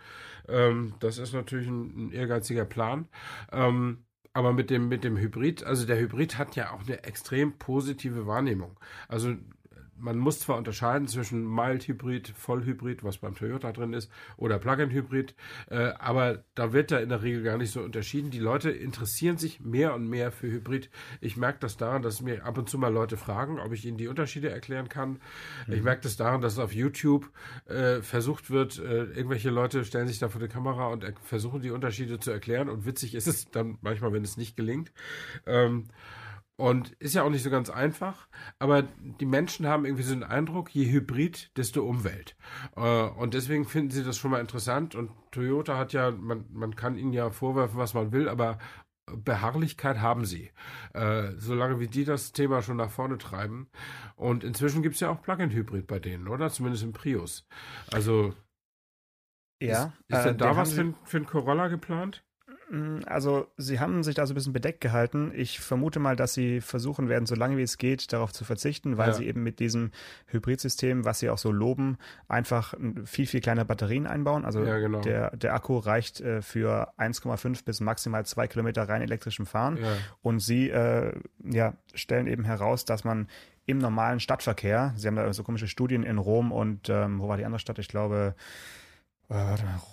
[0.48, 3.08] Ähm, das ist natürlich ein, ein ehrgeiziger Plan.
[3.50, 7.54] Ähm, aber mit dem, mit dem Hybrid, also der Hybrid hat ja auch eine extrem
[7.58, 8.78] positive Wahrnehmung.
[9.08, 9.34] Also
[9.98, 15.34] man muss zwar unterscheiden zwischen Mild-Hybrid, Vollhybrid, was beim Toyota drin ist, oder Plug-in-Hybrid,
[15.70, 18.30] äh, aber da wird ja in der Regel gar nicht so unterschieden.
[18.30, 20.90] Die Leute interessieren sich mehr und mehr für Hybrid.
[21.20, 23.98] Ich merke das daran, dass mir ab und zu mal Leute fragen, ob ich ihnen
[23.98, 25.20] die Unterschiede erklären kann.
[25.66, 25.74] Mhm.
[25.74, 27.30] Ich merke das daran, dass auf YouTube
[27.66, 31.70] äh, versucht wird, äh, irgendwelche Leute stellen sich da vor die Kamera und versuchen die
[31.70, 34.92] Unterschiede zu erklären und witzig ist es dann manchmal, wenn es nicht gelingt.
[35.46, 35.84] Ähm,
[36.58, 40.24] und ist ja auch nicht so ganz einfach, aber die Menschen haben irgendwie so den
[40.24, 42.36] Eindruck, je Hybrid, desto Umwelt.
[42.76, 44.96] Äh, und deswegen finden sie das schon mal interessant.
[44.96, 48.58] Und Toyota hat ja, man, man kann ihnen ja vorwerfen, was man will, aber
[49.06, 50.50] Beharrlichkeit haben sie.
[50.94, 53.70] Äh, solange wie die das Thema schon nach vorne treiben.
[54.16, 56.50] Und inzwischen gibt es ja auch Plug-in-Hybrid bei denen, oder?
[56.50, 57.46] Zumindest im Prius.
[57.92, 58.34] Also.
[59.62, 59.92] Ja.
[60.08, 62.24] Ist, ist äh, denn da was für, für ein Corolla geplant?
[62.70, 65.32] Mm, also, sie haben sich da so ein bisschen bedeckt gehalten.
[65.34, 68.96] Ich vermute mal, dass sie versuchen werden, so lange wie es geht, darauf zu verzichten,
[68.96, 69.14] weil ja.
[69.14, 69.90] sie eben mit diesem
[70.26, 74.44] Hybridsystem, was sie auch so loben, einfach viel, viel kleine Batterien einbauen.
[74.44, 75.00] Also ja, genau.
[75.00, 79.76] der, der Akku reicht äh, für 1,5 bis maximal 2 Kilometer rein elektrischem Fahren.
[79.76, 79.92] Ja.
[80.22, 81.12] Und sie äh,
[81.44, 83.28] ja, stellen eben heraus, dass man
[83.68, 87.36] im normalen Stadtverkehr, sie haben da so komische Studien in Rom und ähm, wo war
[87.36, 87.78] die andere Stadt?
[87.78, 88.34] Ich glaube,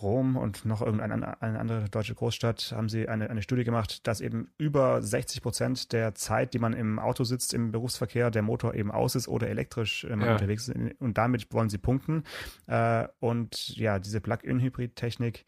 [0.02, 4.22] Rom und noch irgendeine eine andere deutsche Großstadt haben sie eine, eine Studie gemacht, dass
[4.22, 8.76] eben über 60 Prozent der Zeit, die man im Auto sitzt, im Berufsverkehr, der Motor
[8.76, 10.34] eben aus ist oder elektrisch äh, ja.
[10.34, 10.78] unterwegs ist.
[11.00, 12.24] Und damit wollen sie punkten.
[12.68, 15.46] Äh, und ja, diese Plug-in-Hybrid-Technik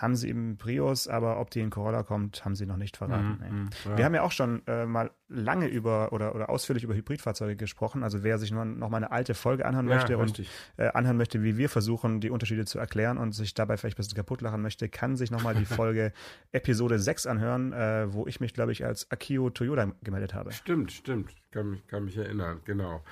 [0.00, 3.38] haben sie im Prius, aber ob die in Corolla kommt, haben sie noch nicht verraten.
[3.40, 3.96] Mm, mm, ja.
[3.96, 8.02] Wir haben ja auch schon äh, mal lange über oder, oder ausführlich über Hybridfahrzeuge gesprochen.
[8.02, 10.50] Also wer sich nur noch mal eine alte Folge anhören ja, möchte richtig.
[10.76, 13.96] und äh, anhören möchte, wie wir versuchen, die Unterschiede zu erklären und sich dabei vielleicht
[13.96, 16.12] ein bisschen kaputt lachen möchte, kann sich noch mal die Folge
[16.52, 20.52] Episode 6 anhören, äh, wo ich mich, glaube ich, als Akio Toyota gemeldet habe.
[20.52, 21.34] Stimmt, stimmt.
[21.50, 23.02] Kann mich, kann mich erinnern, genau.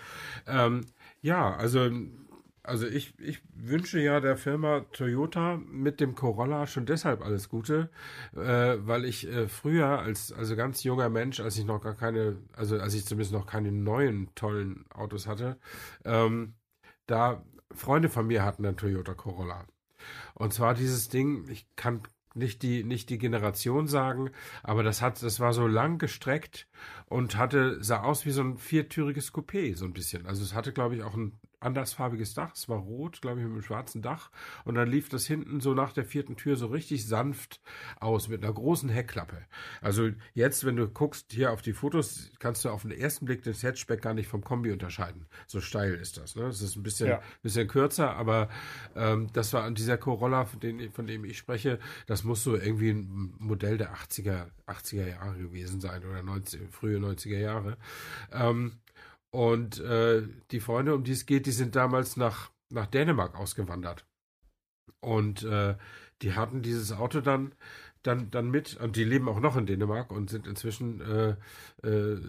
[0.47, 0.83] Ähm,
[1.21, 1.91] ja, also
[2.63, 7.91] also ich, ich wünsche ja der Firma Toyota mit dem Corolla schon deshalb alles Gute,
[8.35, 12.37] äh, weil ich äh, früher als also ganz junger Mensch, als ich noch gar keine,
[12.53, 15.59] also als ich zumindest noch keine neuen tollen Autos hatte,
[16.05, 16.55] ähm,
[17.07, 17.45] da
[17.75, 19.67] Freunde von mir hatten einen Toyota Corolla.
[20.35, 22.03] Und zwar dieses Ding, ich kann
[22.35, 24.31] nicht die, nicht die Generation sagen,
[24.63, 26.69] aber das hat, das war so lang gestreckt
[27.07, 30.27] und hatte, sah aus wie so ein viertüriges Coupé, so ein bisschen.
[30.27, 32.53] Also es hatte, glaube ich, auch ein andersfarbiges Dach.
[32.55, 34.31] Es war rot, glaube ich, mit einem schwarzen Dach.
[34.65, 37.61] Und dann lief das hinten so nach der vierten Tür so richtig sanft
[38.01, 39.39] aus mit einer großen Heckklappe.
[39.81, 43.43] Also jetzt, wenn du guckst hier auf die Fotos, kannst du auf den ersten Blick
[43.43, 45.27] das Hatchback gar nicht vom Kombi unterscheiden.
[45.47, 46.37] So steil ist das.
[46.37, 46.45] Ne?
[46.45, 47.23] Das ist ein bisschen, ja.
[47.43, 48.49] bisschen kürzer, aber
[48.95, 52.57] ähm, das war an dieser Corolla, von dem, von dem ich spreche, das muss so
[52.57, 57.77] irgendwie ein Modell der 80er, 80er Jahre gewesen sein oder 90, frühe 90er Jahre.
[58.33, 58.73] Ähm,
[59.33, 64.07] und äh, die Freunde, um die es geht, die sind damals nach, nach Dänemark ausgewandert.
[65.01, 65.75] Und äh,
[66.21, 67.55] die hatten dieses Auto dann,
[68.03, 71.37] dann, dann mit, und die leben auch noch in Dänemark und sind inzwischen äh,
[71.89, 72.21] äh,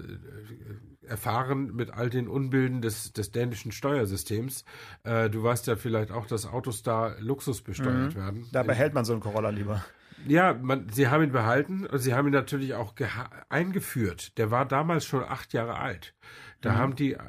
[1.06, 4.64] erfahren mit all den Unbilden des, des dänischen Steuersystems.
[5.04, 8.20] Äh, du weißt ja vielleicht auch, dass Autos da Luxus besteuert mhm.
[8.20, 8.50] werden.
[8.54, 9.84] Da behält man so einen Corolla lieber.
[10.26, 12.94] Ja, man, sie haben ihn behalten und sie haben ihn natürlich auch
[13.50, 14.38] eingeführt.
[14.38, 16.14] Der war damals schon acht Jahre alt.
[16.64, 16.78] Da mhm.
[16.78, 17.20] haben die äh,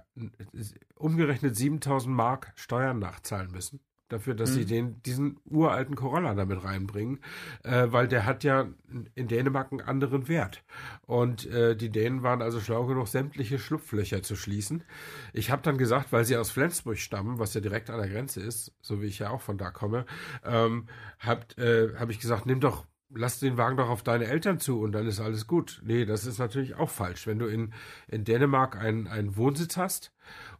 [0.94, 3.80] umgerechnet 7000 Mark Steuern nachzahlen müssen.
[4.08, 4.54] Dafür, dass mhm.
[4.54, 7.18] sie den, diesen uralten Corolla damit reinbringen,
[7.64, 8.68] äh, weil der hat ja
[9.14, 10.62] in Dänemark einen anderen Wert.
[11.02, 14.84] Und äh, die Dänen waren also schlau genug, sämtliche Schlupflöcher zu schließen.
[15.32, 18.40] Ich habe dann gesagt, weil sie aus Flensburg stammen, was ja direkt an der Grenze
[18.40, 20.06] ist, so wie ich ja auch von da komme,
[20.44, 20.86] ähm,
[21.18, 24.80] habe äh, hab ich gesagt, nimm doch lass den Wagen doch auf deine Eltern zu
[24.80, 25.80] und dann ist alles gut.
[25.84, 27.26] Nee, das ist natürlich auch falsch.
[27.26, 27.72] Wenn du in,
[28.08, 30.12] in Dänemark einen, einen Wohnsitz hast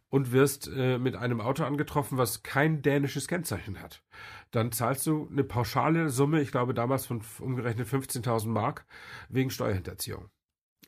[0.09, 4.03] und wirst äh, mit einem Auto angetroffen, was kein dänisches Kennzeichen hat,
[4.51, 8.85] dann zahlst du eine pauschale Summe, ich glaube damals von umgerechnet 15.000 Mark,
[9.29, 10.29] wegen Steuerhinterziehung.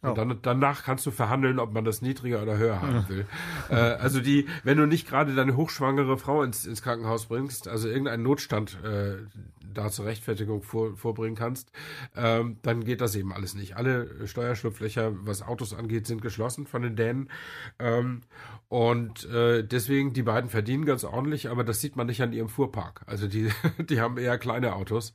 [0.02, 0.14] Und oh.
[0.14, 3.26] dann, danach kannst du verhandeln, ob man das niedriger oder höher haben will.
[3.70, 7.88] äh, also die, wenn du nicht gerade deine hochschwangere Frau ins, ins Krankenhaus bringst, also
[7.88, 9.16] irgendeinen Notstand äh,
[9.74, 11.72] da zur Rechtfertigung vor, vorbringen kannst,
[12.16, 13.78] ähm, dann geht das eben alles nicht.
[13.78, 17.30] Alle Steuerschlupflöcher, was Autos angeht, sind geschlossen von den Dänen.
[17.80, 18.22] Ähm,
[18.70, 22.50] und äh, deswegen, die beiden verdienen ganz ordentlich, aber das sieht man nicht an ihrem
[22.50, 23.02] Fuhrpark.
[23.06, 23.50] Also die,
[23.90, 25.14] die haben eher kleine Autos.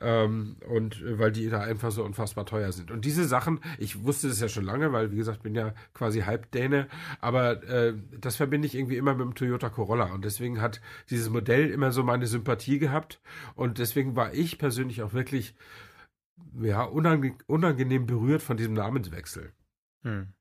[0.00, 2.90] Ähm, und äh, weil die da einfach so unfassbar teuer sind.
[2.90, 6.20] Und diese Sachen, ich wusste das ja schon lange, weil, wie gesagt, bin ja quasi
[6.20, 6.88] halb Däne,
[7.20, 10.80] aber äh, das verbinde ich irgendwie immer mit dem Toyota Corolla und deswegen hat
[11.10, 13.20] dieses Modell immer so meine Sympathie gehabt
[13.54, 15.54] und deswegen war ich persönlich auch wirklich
[16.60, 19.52] ja, unange unangenehm berührt von diesem Namenswechsel.
[20.02, 20.32] Hm.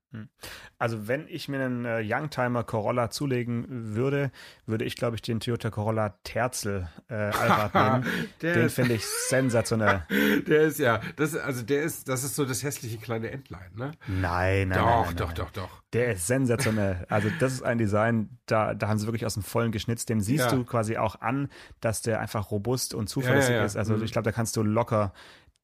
[0.79, 3.65] Also wenn ich mir einen äh, Youngtimer Corolla zulegen
[3.95, 4.31] würde,
[4.65, 8.05] würde ich, glaube ich, den Toyota Corolla Terzel äh, Allrad nehmen.
[8.41, 10.05] Den finde ich sensationell.
[10.47, 13.91] Der ist ja, das, also der ist, das ist so das hässliche kleine Entlein, ne?
[14.07, 15.35] Nein, nein, doch, nein, nein, doch, nein.
[15.35, 15.69] doch, doch.
[15.93, 17.05] Der ist sensationell.
[17.09, 20.09] Also das ist ein Design, da, da haben sie wirklich aus dem Vollen geschnitzt.
[20.09, 20.51] Dem siehst Ja.
[20.51, 21.49] du quasi auch an,
[21.81, 23.65] dass der einfach robust und zuverlässig ja, ja.
[23.65, 23.75] ist.
[23.77, 24.03] Also Mhm.
[24.03, 25.13] ich glaube, da kannst du locker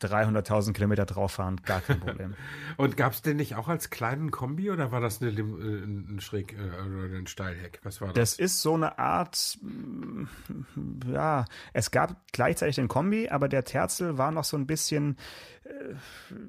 [0.02, 2.36] 300.000 Kilometer drauf fahren, gar kein Problem.
[2.78, 6.20] Und gab es den nicht auch als kleinen Kombi oder war das eine, äh, ein
[6.20, 7.80] Schräg äh, oder ein Steilheck?
[7.84, 8.16] Was war das?
[8.16, 10.26] Das ist so eine Art, mm,
[11.12, 15.18] ja, es gab gleichzeitig den Kombi, aber der Terzel war noch so ein bisschen
[15.64, 15.96] äh,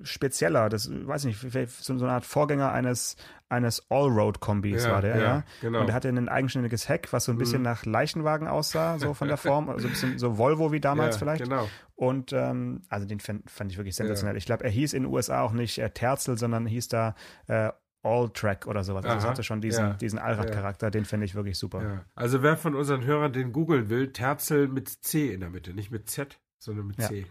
[0.04, 0.68] spezieller.
[0.68, 3.16] Das weiß ich nicht, so so eine Art Vorgänger eines,
[3.48, 5.44] eines Allroad-Kombis Ja, war der, ja, ja.
[5.61, 5.80] genau.
[5.80, 9.28] Und der hatte ein eigenständiges Heck, was so ein bisschen nach Leichenwagen aussah, so von
[9.28, 11.44] der Form, also ein bisschen so Volvo wie damals ja, vielleicht.
[11.44, 11.68] Genau.
[11.94, 14.37] Und ähm, also den fand, fand ich wirklich sensationell.
[14.37, 17.14] Ich glaube, er hieß in den USA auch nicht äh, Terzel, sondern hieß da
[17.46, 17.70] äh,
[18.02, 19.04] All-Track oder sowas.
[19.04, 21.83] Also es Aha, hatte schon diesen, ja, diesen Allradcharakter, den finde ich wirklich super.
[21.83, 22.04] Ja.
[22.14, 25.90] Also wer von unseren Hörern den googeln will, Terzel mit C in der Mitte, nicht
[25.90, 27.09] mit Z, sondern mit Ja.
[27.09, 27.26] C.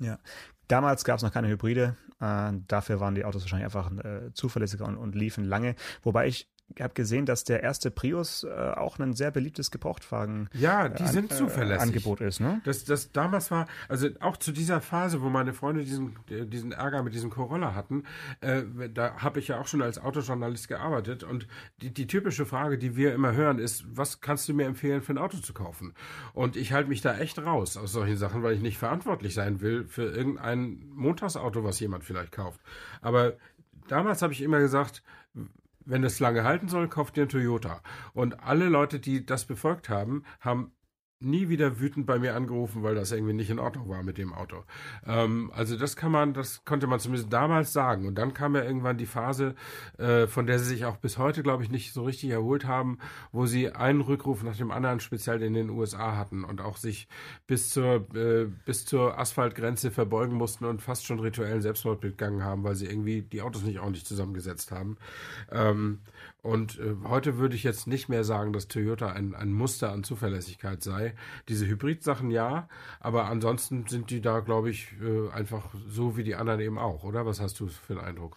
[0.00, 0.18] Ja.
[0.68, 1.96] Damals gab es noch keine Hybride.
[2.20, 5.74] Äh, dafür waren die Autos wahrscheinlich einfach äh, zuverlässiger und, und liefen lange.
[6.02, 6.48] Wobei ich
[6.80, 11.08] habe gesehen, dass der erste Prius äh, auch ein sehr beliebtes Gebrauchtwagen Ja, die an-
[11.12, 11.82] sind äh, zuverlässig.
[11.82, 12.60] Angebot ist, ne?
[12.64, 16.72] Das, das damals war, also auch zu dieser Phase, wo meine Freunde diesen, äh, diesen
[16.72, 18.04] Ärger mit diesem Corolla hatten,
[18.42, 21.48] äh, da habe ich ja auch schon als Autojournalist gearbeitet und
[21.80, 25.14] die, die typische Frage, die wir immer hören, ist, was kannst du mir empfehlen, für
[25.14, 25.94] ein Auto zu kaufen?
[26.34, 29.60] Und ich halte mich da echt raus aus solchen Sachen, weil ich nicht verantwortlich sein
[29.60, 32.60] will für irgendein Montagsauto, was jemand vielleicht kauft.
[33.00, 33.32] Aber
[33.88, 35.02] damals habe ich immer gesagt,
[35.88, 37.82] wenn es lange halten soll, kauft dir einen Toyota.
[38.12, 40.72] Und alle Leute, die das befolgt haben, haben
[41.20, 44.32] nie wieder wütend bei mir angerufen, weil das irgendwie nicht in Ordnung war mit dem
[44.32, 44.64] Auto.
[45.06, 48.06] Ähm, also das kann man, das konnte man zumindest damals sagen.
[48.06, 49.54] Und dann kam ja irgendwann die Phase,
[49.98, 52.98] äh, von der sie sich auch bis heute, glaube ich, nicht so richtig erholt haben,
[53.32, 57.08] wo sie einen Rückruf nach dem anderen speziell in den USA hatten und auch sich
[57.46, 62.62] bis zur äh, bis zur Asphaltgrenze verbeugen mussten und fast schon rituellen Selbstmord begangen haben,
[62.62, 64.96] weil sie irgendwie die Autos nicht ordentlich zusammengesetzt haben.
[65.50, 66.00] Ähm,
[66.42, 70.04] und äh, heute würde ich jetzt nicht mehr sagen, dass Toyota ein, ein Muster an
[70.04, 71.14] Zuverlässigkeit sei.
[71.48, 72.68] Diese Hybrid-Sachen ja,
[73.00, 77.04] aber ansonsten sind die da, glaube ich, äh, einfach so wie die anderen eben auch,
[77.04, 77.26] oder?
[77.26, 78.36] Was hast du für einen Eindruck?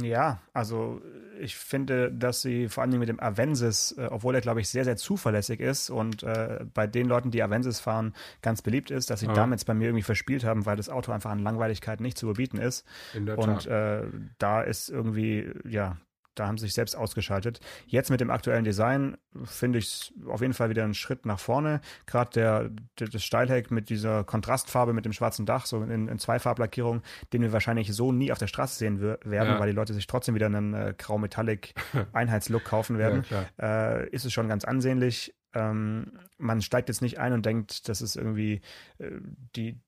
[0.00, 1.02] Ja, also
[1.38, 4.70] ich finde, dass sie vor allen Dingen mit dem Avensis, äh, obwohl er, glaube ich,
[4.70, 9.10] sehr, sehr zuverlässig ist und äh, bei den Leuten, die Avensis fahren, ganz beliebt ist,
[9.10, 9.34] dass sie Ja.
[9.34, 12.56] damit bei mir irgendwie verspielt haben, weil das Auto einfach an Langweiligkeit nicht zu überbieten
[12.58, 12.86] ist.
[13.12, 13.66] In der Und Tat.
[13.66, 15.98] äh, da ist irgendwie, ja,
[16.36, 17.60] da haben sie sich selbst ausgeschaltet.
[17.86, 21.40] Jetzt mit dem aktuellen Design finde ich es auf jeden Fall wieder einen Schritt nach
[21.40, 21.80] vorne.
[22.06, 26.18] Gerade der, der, das Steilheck mit dieser Kontrastfarbe, mit dem schwarzen Dach, so in, in
[26.18, 29.58] Zweifarblackierung, den wir wahrscheinlich so nie auf der Straße sehen werden, Ja.
[29.58, 34.32] weil die Leute sich trotzdem wieder einen äh, grau-metallic-Einheitslook kaufen werden, Ja, äh, ist es
[34.32, 35.34] schon ganz ansehnlich.
[35.54, 38.60] Ähm, man steigt jetzt nicht ein und denkt, das ist irgendwie
[38.98, 39.10] äh,
[39.56, 39.80] die,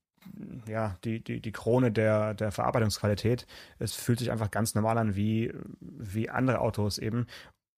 [0.67, 3.45] ja, die, die, die Krone der, der Verarbeitungsqualität.
[3.79, 7.27] Es fühlt sich einfach ganz normal an wie, wie andere Autos eben.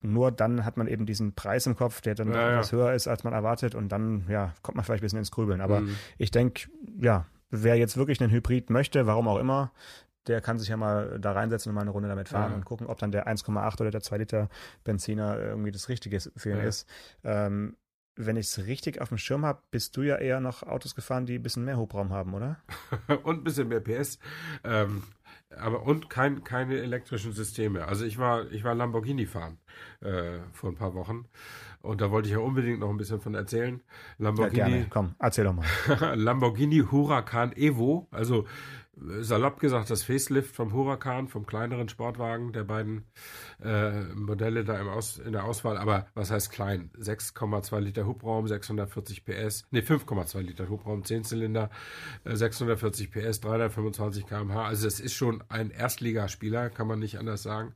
[0.03, 2.53] Nur dann hat man eben diesen Preis im Kopf, der dann Ja, doch ja.
[2.53, 3.75] etwas höher ist, als man erwartet.
[3.75, 5.61] Und dann, ja, kommt man vielleicht ein bisschen ins Grübeln.
[5.61, 5.95] Aber Mhm.
[6.17, 9.71] ich denke, ja, wer jetzt wirklich einen Hybrid möchte, warum auch immer,
[10.27, 12.55] der kann sich ja mal da reinsetzen und mal eine Runde damit fahren Ja.
[12.55, 14.49] und gucken, ob dann der 1,8 oder der 2 Liter
[14.83, 16.63] Benziner irgendwie das Richtige für ihn Ja.
[16.63, 16.87] ist.
[17.23, 17.75] Ähm,
[18.15, 21.25] wenn ich es richtig auf dem Schirm habe, bist du ja eher noch Autos gefahren,
[21.25, 22.57] die ein bisschen mehr Hubraum haben, oder?
[23.23, 24.19] und ein bisschen mehr PS.
[24.63, 25.03] Ähm,
[25.57, 27.87] aber und kein, keine elektrischen Systeme.
[27.87, 29.57] Also ich war, ich war Lamborghini fahren
[30.01, 31.25] äh, vor ein paar Wochen.
[31.81, 33.81] Und da wollte ich ja unbedingt noch ein bisschen von erzählen.
[34.17, 34.87] Ja, Lamborghini, gerne.
[34.89, 35.65] Komm, erzähl doch mal.
[36.15, 38.45] Lamborghini Huracan Evo, also
[38.97, 43.05] salopp gesagt das Facelift vom Huracan, vom kleineren Sportwagen der beiden
[43.63, 45.77] äh, Modelle da im Aus, in der Auswahl.
[45.77, 46.91] Aber was heißt klein?
[46.99, 51.69] 6,2 Liter Hubraum, 640 PS, nee 5,2 Liter Hubraum, 10 Zylinder,
[52.25, 54.65] äh, 640 PS, 325 km/h.
[54.65, 57.73] Also das ist schon ein Erstligaspieler, kann man nicht anders sagen.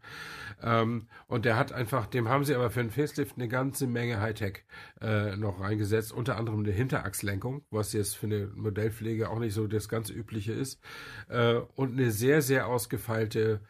[0.61, 4.19] Ähm, und der hat einfach, dem haben sie aber für einen Facelift eine ganze Menge
[4.19, 4.65] Hightech
[5.01, 9.65] äh, noch reingesetzt, unter anderem eine Hinterachslenkung, was jetzt für eine Modellpflege auch nicht so
[9.67, 10.81] das ganz übliche ist,
[11.29, 13.61] äh, und eine sehr, sehr ausgefeilte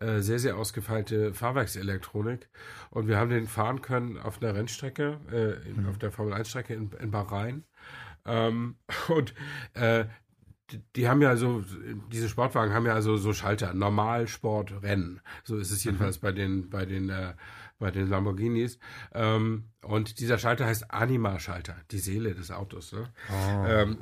[0.00, 2.48] äh, sehr, sehr ausgefeilte Fahrwerkselektronik.
[2.90, 6.90] Und wir haben den fahren können auf einer Rennstrecke, äh, in, auf der Formel-1-Strecke in,
[7.00, 7.64] in Bahrain.
[8.24, 8.76] Ähm,
[9.08, 9.34] und
[9.74, 10.06] äh,
[10.70, 11.64] die, die haben ja so,
[12.10, 15.20] diese Sportwagen haben ja so, so Schalter, Normalsport, Rennen.
[15.44, 17.34] So ist es jedenfalls bei den, bei den, äh,
[17.80, 18.78] bei den Lamborghinis.
[19.12, 22.92] Ähm, und dieser Schalter heißt Anima-Schalter, die Seele des Autos.
[22.92, 23.08] Ne?
[23.30, 23.64] Oh.
[23.66, 23.98] Ähm,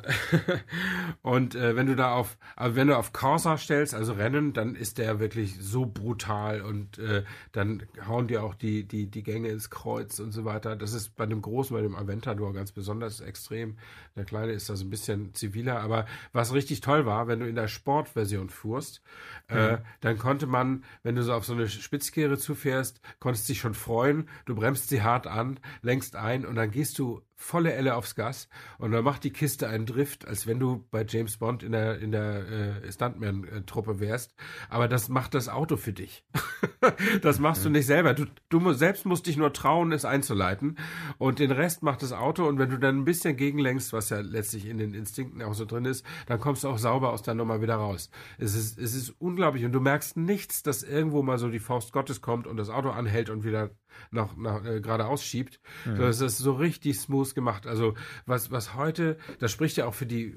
[1.23, 4.75] und äh, wenn du da auf, also wenn du auf Corsa stellst, also Rennen, dann
[4.75, 9.51] ist der wirklich so brutal und äh, dann hauen dir auch die, die, die Gänge
[9.51, 10.75] ins Kreuz und so weiter.
[10.75, 13.79] Das ist bei dem Großen, bei dem Aventador ganz besonders extrem.
[14.17, 17.49] Der Kleine ist da so ein bisschen ziviler, aber was richtig toll war, wenn du
[17.49, 19.01] in der Sportversion fuhrst,
[19.47, 23.68] äh, dann konnte man, wenn du so auf so eine Spitzkehre zufährst, konntest dich schon
[23.75, 28.17] freuen, du bremst sie hart an, lenkst ein und dann gehst du volle Elle aufs
[28.17, 28.49] Gas
[28.79, 32.01] und dann macht die Kiste einen Drift, als wenn du bei James Bond in der
[32.01, 34.35] in der äh, Stuntman-Truppe wärst.
[34.69, 36.25] Aber das macht das Auto für dich.
[37.23, 38.13] das machst du nicht selber.
[38.13, 40.77] Du, du selbst musst dich nur trauen, es einzuleiten
[41.17, 42.45] und den Rest macht das Auto.
[42.45, 45.65] Und wenn du dann ein bisschen gegenlenkst, was ja letztlich in den Instinkten auch so
[45.65, 48.11] drin ist, dann kommst du auch sauber aus der Nummer wieder raus.
[48.39, 51.93] Es ist es ist unglaublich und du merkst nichts, dass irgendwo mal so die Faust
[51.93, 53.71] Gottes kommt und das Auto anhält und wieder
[54.11, 55.61] nach, nach äh, geradeaus schiebt.
[55.85, 57.67] Das ist so richtig smooth gemacht.
[57.67, 57.95] Also
[58.27, 60.35] was, was heute, das spricht ja auch für die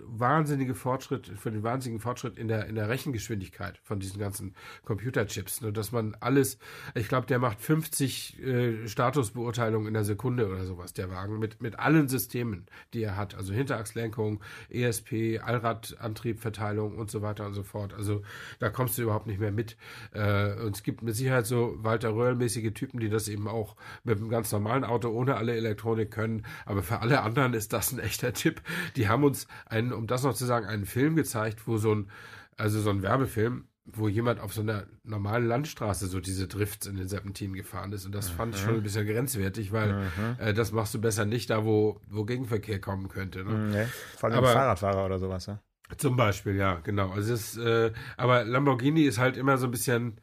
[0.00, 5.60] wahnsinnige Fortschritt, für den wahnsinnigen Fortschritt in der, in der Rechengeschwindigkeit von diesen ganzen Computerchips.
[5.60, 5.72] Ne?
[5.72, 6.58] Dass man alles,
[6.94, 11.60] ich glaube, der macht 50 äh, Statusbeurteilungen in der Sekunde oder sowas, der Wagen, mit,
[11.60, 13.34] mit allen Systemen, die er hat.
[13.34, 14.40] Also Hinterachslenkung,
[14.70, 17.94] ESP, Allradantrieb, Verteilung und so weiter und so fort.
[17.94, 18.22] Also
[18.58, 19.76] da kommst du überhaupt nicht mehr mit.
[20.12, 24.18] Äh, und es gibt mit Sicherheit so Walter Röhrl-mäßige Typen, die das eben auch mit
[24.18, 26.44] einem ganz normalen Auto ohne alle Elektronik können.
[26.66, 28.62] Aber für alle anderen ist das ein echter Tipp.
[28.96, 32.10] Die haben uns einen, um das noch zu sagen, einen Film gezeigt, wo so ein,
[32.56, 36.96] also so ein Werbefilm, wo jemand auf so einer normalen Landstraße so diese Drifts in
[36.96, 38.06] den Serpentinen gefahren ist.
[38.06, 40.06] Und das fand ich schon ein bisschen grenzwertig, weil
[40.38, 43.44] äh, das machst du besser nicht da, wo, wo Gegenverkehr kommen könnte.
[43.44, 43.68] Ne?
[43.70, 45.46] Nee, vor allem Aber- Fahrradfahrer oder sowas.
[45.46, 45.60] Ja?
[45.98, 47.10] Zum Beispiel, ja, genau.
[47.10, 50.18] Also es äh, aber Lamborghini ist halt immer so ein bisschen,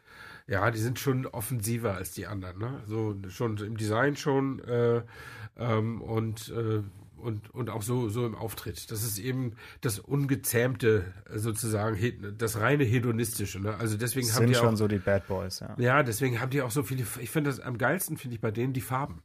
[0.47, 2.81] ja, die sind schon offensiver als die anderen, ne?
[2.85, 5.01] So schon im Design schon äh,
[5.57, 6.81] ähm, und äh,
[7.21, 8.91] und, und auch so, so im Auftritt.
[8.91, 13.59] Das ist eben das Ungezähmte, äh, sozusagen, das reine Hedonistische.
[13.59, 13.75] Ne?
[13.77, 15.75] Also deswegen haben Sind die schon auch, so die Bad Boys, ja.
[15.77, 18.51] ja, deswegen haben die auch so viele, ich finde das am geilsten, finde ich bei
[18.51, 19.21] denen die Farben.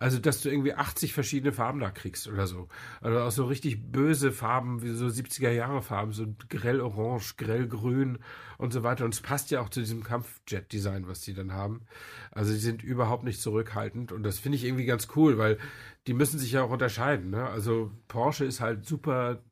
[0.00, 2.68] Also, dass du irgendwie 80 verschiedene Farben da kriegst oder so.
[3.02, 7.68] Also auch so richtig böse Farben, wie so 70er Jahre Farben, so grell orange, grell
[7.68, 8.18] grün
[8.56, 9.04] und so weiter.
[9.04, 11.82] Und es passt ja auch zu diesem Kampfjet-Design, was die dann haben.
[12.30, 15.58] Also, die sind überhaupt nicht zurückhaltend und das finde ich irgendwie ganz cool, weil
[16.06, 17.28] die müssen sich ja auch unterscheiden.
[17.28, 17.46] Ne?
[17.46, 19.42] Also, Porsche ist halt super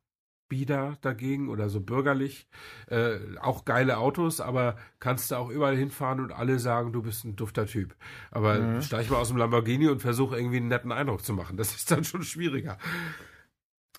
[0.49, 2.49] bieder dagegen oder so bürgerlich.
[2.89, 7.25] Äh, auch geile Autos, aber kannst du auch überall hinfahren und alle sagen, du bist
[7.25, 7.95] ein dufter Typ.
[8.31, 11.57] Aber steig mal aus dem Lamborghini und versuch irgendwie einen netten Eindruck zu machen.
[11.57, 12.79] Das ist dann schon schwieriger.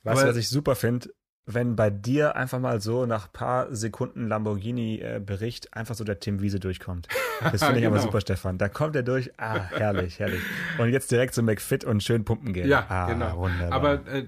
[0.03, 1.09] Weißt du, was ich super finde?
[1.51, 6.59] Wenn bei dir einfach mal so nach paar Sekunden Lamborghini-Bericht einfach so der Tim Wiese
[6.59, 7.07] durchkommt.
[7.41, 8.05] Das finde ich aber Genau.
[8.07, 8.57] super, Stefan.
[8.57, 9.31] Da kommt er durch.
[9.39, 10.41] Ah, herrlich, herrlich.
[10.77, 12.67] Und jetzt direkt zu McFit und schön pumpen gehen.
[12.67, 13.37] Ja, ah, genau.
[13.37, 13.71] Wunderbar.
[13.71, 14.25] Aber äh, äh,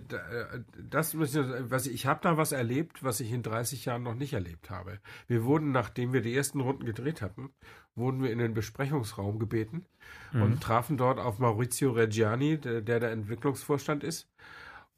[0.89, 4.33] das was ich, ich habe da was erlebt, was ich in 30 Jahren noch nicht
[4.33, 4.99] erlebt habe.
[5.27, 7.49] Wir wurden, nachdem wir die ersten Runden gedreht hatten,
[7.95, 9.85] wurden wir in den Besprechungsraum gebeten
[10.33, 10.41] Mhm.
[10.41, 14.27] und trafen dort auf Maurizio Reggiani, der, der der Entwicklungsvorstand ist,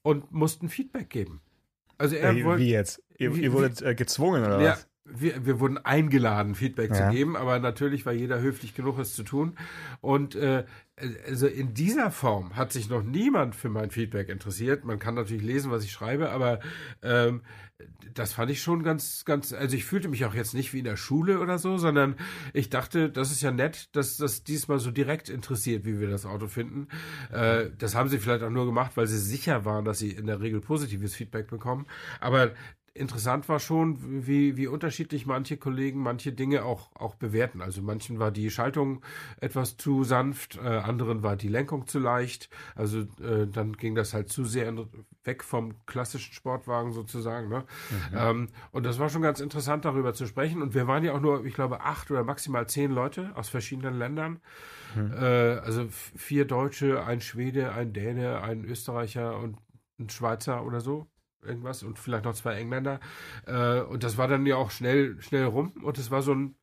[0.03, 1.41] und mussten Feedback geben.
[1.97, 3.01] Also er Ey, wollte wie jetzt?
[3.17, 4.87] Ihr, wie- ihr wurdet äh, gezwungen oder ja, was?
[5.05, 7.09] Wir, wir wurden eingeladen, Feedback Ja.
[7.09, 9.57] zu geben, aber natürlich war jeder höflich genug, es zu tun.
[10.01, 10.63] Und äh,
[11.27, 14.85] also in dieser Form hat sich noch niemand für mein Feedback interessiert.
[14.85, 16.59] Man kann natürlich lesen, was ich schreibe, aber
[17.01, 17.41] ähm,
[18.13, 20.85] das fand ich schon ganz, ganz, also ich fühlte mich auch jetzt nicht wie in
[20.85, 22.15] der Schule oder so, sondern
[22.53, 26.25] ich dachte, das ist ja nett, dass das diesmal so direkt interessiert, wie wir das
[26.25, 26.87] Auto finden.
[27.31, 30.27] Äh, das haben sie vielleicht auch nur gemacht, weil sie sicher waren, dass sie in
[30.27, 31.87] der Regel positives Feedback bekommen.
[32.21, 32.51] Aber
[32.95, 37.61] interessant war schon, wie, wie unterschiedlich manche Kollegen manche Dinge auch, auch bewerten.
[37.61, 39.01] Also manchen war die Schaltung
[39.41, 42.49] etwas zu sanft, äh, anderen war die Lenkung zu leicht.
[42.75, 44.73] Also äh, dann ging das halt zu sehr
[45.23, 47.49] weg vom klassischen Sportwagen sozusagen.
[47.49, 47.65] Ne?
[48.15, 50.61] Ähm, und das war schon ganz interessant, darüber zu sprechen.
[50.61, 53.97] Und wir waren ja auch nur, ich glaube, acht oder maximal zehn Leute aus verschiedenen
[53.97, 54.39] Ländern.
[54.95, 59.57] Äh, also vier Deutsche, ein Schwede, ein Däne, ein Österreicher und
[59.99, 61.07] ein Schweizer oder so
[61.43, 62.99] irgendwas und vielleicht noch zwei Engländer.
[63.45, 66.55] Äh, und das war dann ja auch schnell, schnell rum und es war so ein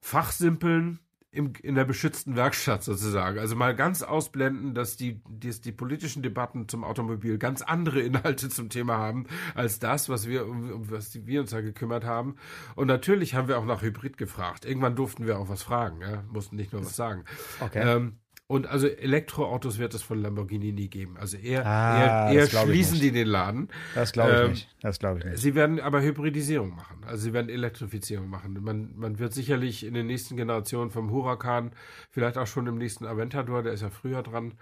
[0.00, 1.00] Fachsimpeln
[1.36, 3.38] im, in der beschützten Werkstatt sozusagen.
[3.38, 8.48] Also mal ganz ausblenden, dass die, die, die politischen Debatten zum Automobil ganz andere Inhalte
[8.48, 12.36] zum Thema haben, als das, was wir, um, um was wir uns da gekümmert haben.
[12.74, 14.64] Und natürlich haben wir auch nach Hybrid gefragt.
[14.64, 16.24] Irgendwann durften wir auch was fragen, ja?
[16.32, 17.24] mussten nicht nur was sagen.
[17.60, 17.82] Okay.
[17.84, 18.18] Ähm,
[18.48, 21.16] Und also Elektroautos wird es von Lamborghini nie geben.
[21.16, 23.68] Also eher, Ah, eher, eher schließen die den Laden.
[23.96, 24.76] Das glaube ich Ähm, nicht.
[24.82, 25.38] Das glaube ich nicht.
[25.38, 27.02] Sie werden aber Hybridisierung machen.
[27.04, 28.56] Also sie werden Elektrifizierung machen.
[28.62, 31.72] Man, man wird sicherlich in den nächsten Generationen vom Huracan,
[32.12, 34.54] vielleicht auch schon im nächsten Aventador, der ist ja früher dran,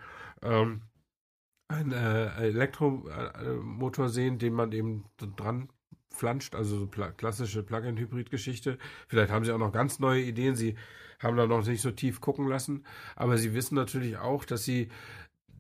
[0.43, 0.81] ähm,
[1.69, 5.05] einen äh, Elektromotor sehen, den man eben
[5.37, 5.69] dran
[6.11, 8.79] flanscht, also so pla klassische Plug-in-Hybrid-Geschichte.
[9.09, 10.55] Vielleicht haben sie auch noch ganz neue Ideen.
[10.55, 10.77] Sie
[11.21, 12.85] haben da noch nicht so tief gucken lassen,
[13.17, 14.89] aber sie wissen natürlich auch, dass sie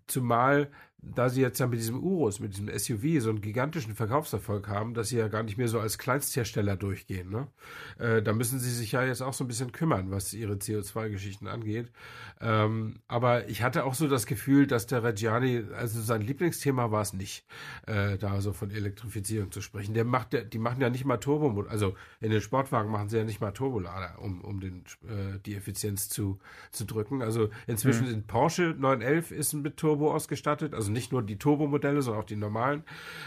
[0.06, 0.70] Zumal,
[1.14, 4.94] da sie jetzt ja mit diesem Urus, mit diesem SUV so einen gigantischen Verkaufserfolg haben,
[4.94, 7.30] dass sie ja gar nicht mehr so als Kleinsthersteller durchgehen.
[7.30, 7.48] Ne?
[7.98, 11.46] Äh, da müssen sie sich ja jetzt auch so ein bisschen kümmern, was ihre CO2-Geschichten
[11.46, 11.90] angeht.
[12.40, 17.02] Ähm, aber ich hatte auch so das Gefühl, dass der Reggiani, also sein Lieblingsthema war
[17.02, 17.46] es nicht,
[17.86, 19.94] äh, da so von Elektrifizierung zu sprechen.
[19.94, 23.18] Der macht, der, die machen ja nicht mal Turbo, also in den Sportwagen machen sie
[23.18, 26.38] ja nicht mal Turbolader, um, um den, äh, die Effizienz zu,
[26.70, 27.22] zu drücken.
[27.22, 32.22] Also inzwischen sind Porsche 911 ist mit Turbo ausgestattet, also nicht nur die Turbo-Modelle, sondern
[32.22, 32.84] auch die normalen.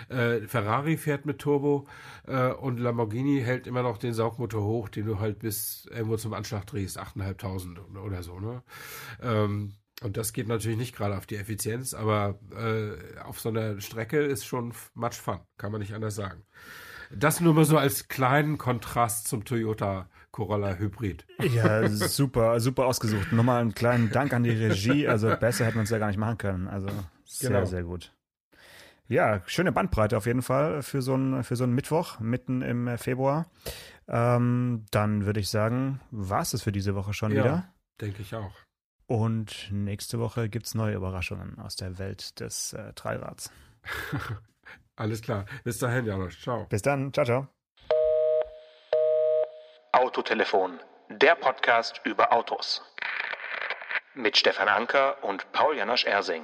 [0.09, 1.87] Äh, Ferrari fährt mit Turbo
[2.25, 6.33] äh, und Lamborghini hält immer noch den Saugmotor hoch, den du halt bis irgendwo zum
[6.33, 8.39] Anschlag drehst, 8.500 oder so.
[8.39, 8.63] Ne?
[9.21, 13.79] Ähm, und das geht natürlich nicht gerade auf die Effizienz, aber äh, auf so einer
[13.81, 16.43] Strecke ist schon much fun, kann man nicht anders sagen.
[17.11, 21.25] Das nur mal so als kleinen Kontrast zum Toyota Corolla Hybrid.
[21.39, 23.31] Ja, super, super ausgesucht.
[23.31, 25.07] Nochmal einen kleinen Dank an die Regie.
[25.07, 26.67] Also besser hätten wir es ja gar nicht machen können.
[26.67, 26.89] Also
[27.27, 27.65] sehr, Genau.
[27.65, 28.13] sehr gut.
[29.09, 32.87] Ja, schöne Bandbreite auf jeden Fall für so einen, für so einen Mittwoch mitten im
[32.87, 33.45] äh, Februar.
[34.09, 37.43] Ähm, dann würde ich sagen, war es das für diese Woche schon Ja.
[37.43, 37.73] wieder.
[38.01, 38.51] Denke ich auch.
[39.05, 43.49] Und nächste Woche gibt es neue Überraschungen aus der Welt des äh, Dreirads.
[44.97, 45.45] Alles klar.
[45.63, 46.41] Bis dahin, Janosch.
[46.41, 46.65] Ciao.
[46.65, 47.13] Bis dann.
[47.13, 47.47] Ciao, ciao.
[49.93, 52.81] Autotelefon, der Podcast über Autos.
[54.15, 56.43] Mit Stefan Anker und Paul Janosch Ersing.